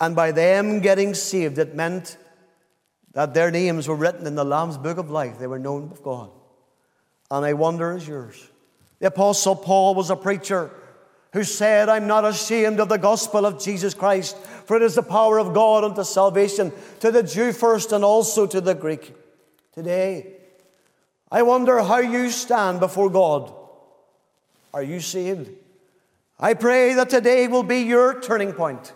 And 0.00 0.16
by 0.16 0.32
them 0.32 0.80
getting 0.80 1.14
saved, 1.14 1.58
it 1.58 1.76
meant 1.76 2.16
that 3.12 3.34
their 3.34 3.50
names 3.50 3.86
were 3.86 3.94
written 3.94 4.26
in 4.26 4.34
the 4.34 4.44
Lamb's 4.44 4.78
book 4.78 4.98
of 4.98 5.10
life. 5.10 5.38
They 5.38 5.46
were 5.46 5.58
known 5.58 5.90
of 5.92 6.02
God. 6.02 6.30
And 7.30 7.46
I 7.46 7.52
wonder 7.52 7.96
is 7.96 8.08
yours. 8.08 8.48
The 8.98 9.06
Apostle 9.08 9.54
Paul 9.54 9.94
was 9.94 10.10
a 10.10 10.16
preacher 10.16 10.70
who 11.32 11.44
said, 11.44 11.88
I'm 11.88 12.06
not 12.06 12.24
ashamed 12.24 12.78
of 12.78 12.88
the 12.88 12.98
gospel 12.98 13.46
of 13.46 13.62
Jesus 13.62 13.94
Christ, 13.94 14.36
for 14.36 14.76
it 14.76 14.82
is 14.82 14.94
the 14.94 15.02
power 15.02 15.38
of 15.38 15.54
God 15.54 15.82
unto 15.84 16.04
salvation, 16.04 16.72
to 17.00 17.10
the 17.10 17.22
Jew 17.22 17.52
first 17.52 17.92
and 17.92 18.04
also 18.04 18.46
to 18.46 18.60
the 18.60 18.74
Greek. 18.74 19.14
Today, 19.72 20.36
I 21.30 21.42
wonder 21.42 21.80
how 21.80 21.98
you 21.98 22.30
stand 22.30 22.80
before 22.80 23.08
God. 23.08 23.52
Are 24.74 24.82
you 24.82 25.00
saved? 25.00 25.50
I 26.38 26.54
pray 26.54 26.94
that 26.94 27.08
today 27.08 27.48
will 27.48 27.62
be 27.62 27.80
your 27.80 28.20
turning 28.20 28.52
point, 28.52 28.92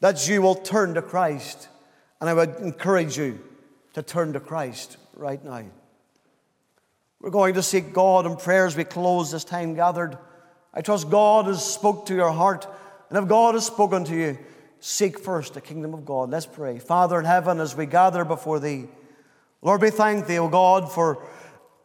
that 0.00 0.28
you 0.28 0.42
will 0.42 0.54
turn 0.54 0.94
to 0.94 1.02
Christ. 1.02 1.68
And 2.20 2.28
I 2.28 2.34
would 2.34 2.56
encourage 2.56 3.16
you 3.16 3.40
to 3.94 4.02
turn 4.02 4.32
to 4.34 4.40
Christ 4.40 4.96
right 5.14 5.42
now. 5.42 5.64
We're 7.20 7.30
going 7.30 7.54
to 7.54 7.62
seek 7.62 7.92
God 7.92 8.26
in 8.26 8.36
prayer 8.36 8.66
as 8.66 8.76
we 8.76 8.84
close 8.84 9.30
this 9.30 9.44
time 9.44 9.74
gathered. 9.74 10.18
I 10.76 10.82
trust 10.82 11.08
God 11.08 11.46
has 11.46 11.64
spoke 11.64 12.04
to 12.06 12.14
your 12.14 12.30
heart. 12.30 12.66
And 13.08 13.18
if 13.18 13.26
God 13.26 13.54
has 13.54 13.64
spoken 13.64 14.04
to 14.04 14.14
you, 14.14 14.38
seek 14.78 15.18
first 15.18 15.54
the 15.54 15.60
kingdom 15.62 15.94
of 15.94 16.04
God. 16.04 16.28
Let's 16.28 16.44
pray. 16.44 16.78
Father 16.78 17.18
in 17.18 17.24
heaven, 17.24 17.60
as 17.60 17.74
we 17.74 17.86
gather 17.86 18.26
before 18.26 18.60
thee, 18.60 18.86
Lord, 19.62 19.80
we 19.80 19.88
thank 19.88 20.26
thee, 20.26 20.38
O 20.38 20.48
God, 20.48 20.92
for 20.92 21.26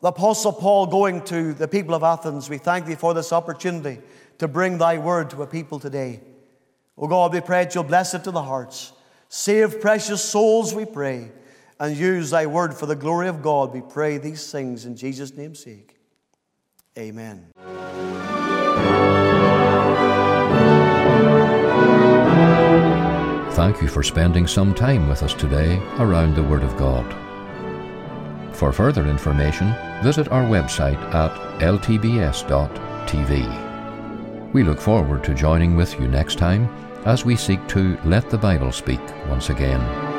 the 0.02 0.10
Apostle 0.10 0.52
Paul 0.52 0.88
going 0.88 1.24
to 1.26 1.54
the 1.54 1.70
people 1.70 1.96
of 1.96 2.04
Athens. 2.04 2.50
We 2.50 2.58
thank 2.58 2.86
thee 2.86 2.96
for 2.96 3.14
this 3.14 3.32
opportunity 3.32 4.02
to 4.40 4.48
bring 4.50 4.78
thy 4.78 4.98
word 4.98 5.30
to 5.30 5.42
a 5.42 5.48
people 5.48 5.80
today. 5.80 6.20
O 6.98 7.08
God, 7.08 7.34
we 7.34 7.40
pray 7.40 7.64
that 7.64 7.74
you'll 7.74 7.86
bless 7.86 8.14
it 8.14 8.26
to 8.26 8.32
the 8.32 8.44
hearts. 8.44 8.92
Save 9.30 9.80
precious 9.80 10.22
souls, 10.22 10.76
we 10.76 10.84
pray, 10.84 11.32
and 11.80 11.96
use 11.96 12.32
thy 12.32 12.46
word 12.46 12.74
for 12.74 12.88
the 12.88 12.98
glory 12.98 13.30
of 13.30 13.42
God. 13.42 13.74
We 13.74 13.82
pray 13.82 14.18
these 14.18 14.52
things 14.52 14.86
in 14.86 14.98
Jesus' 14.98 15.34
name's 15.34 15.64
sake. 15.64 15.96
Amen. 16.98 17.52
You 23.82 23.88
for 23.88 24.04
spending 24.04 24.46
some 24.46 24.76
time 24.76 25.10
with 25.10 25.24
us 25.24 25.34
today 25.34 25.82
around 25.98 26.36
the 26.36 26.44
Word 26.44 26.62
of 26.62 26.78
God. 26.78 27.06
For 28.56 28.72
further 28.72 29.08
information, 29.08 29.74
visit 30.04 30.28
our 30.32 30.44
website 30.44 31.02
at 31.16 31.32
ltbs.tv. 31.62 32.12
We 34.54 34.64
look 34.64 34.80
forward 34.80 35.24
to 35.24 35.34
joining 35.34 35.76
with 35.76 36.00
you 36.00 36.08
next 36.08 36.38
time 36.38 36.70
as 37.06 37.26
we 37.26 37.36
seek 37.36 37.68
to 37.70 37.98
let 38.06 38.30
the 38.30 38.38
Bible 38.38 38.72
speak 38.72 39.02
once 39.28 39.50
again. 39.50 40.11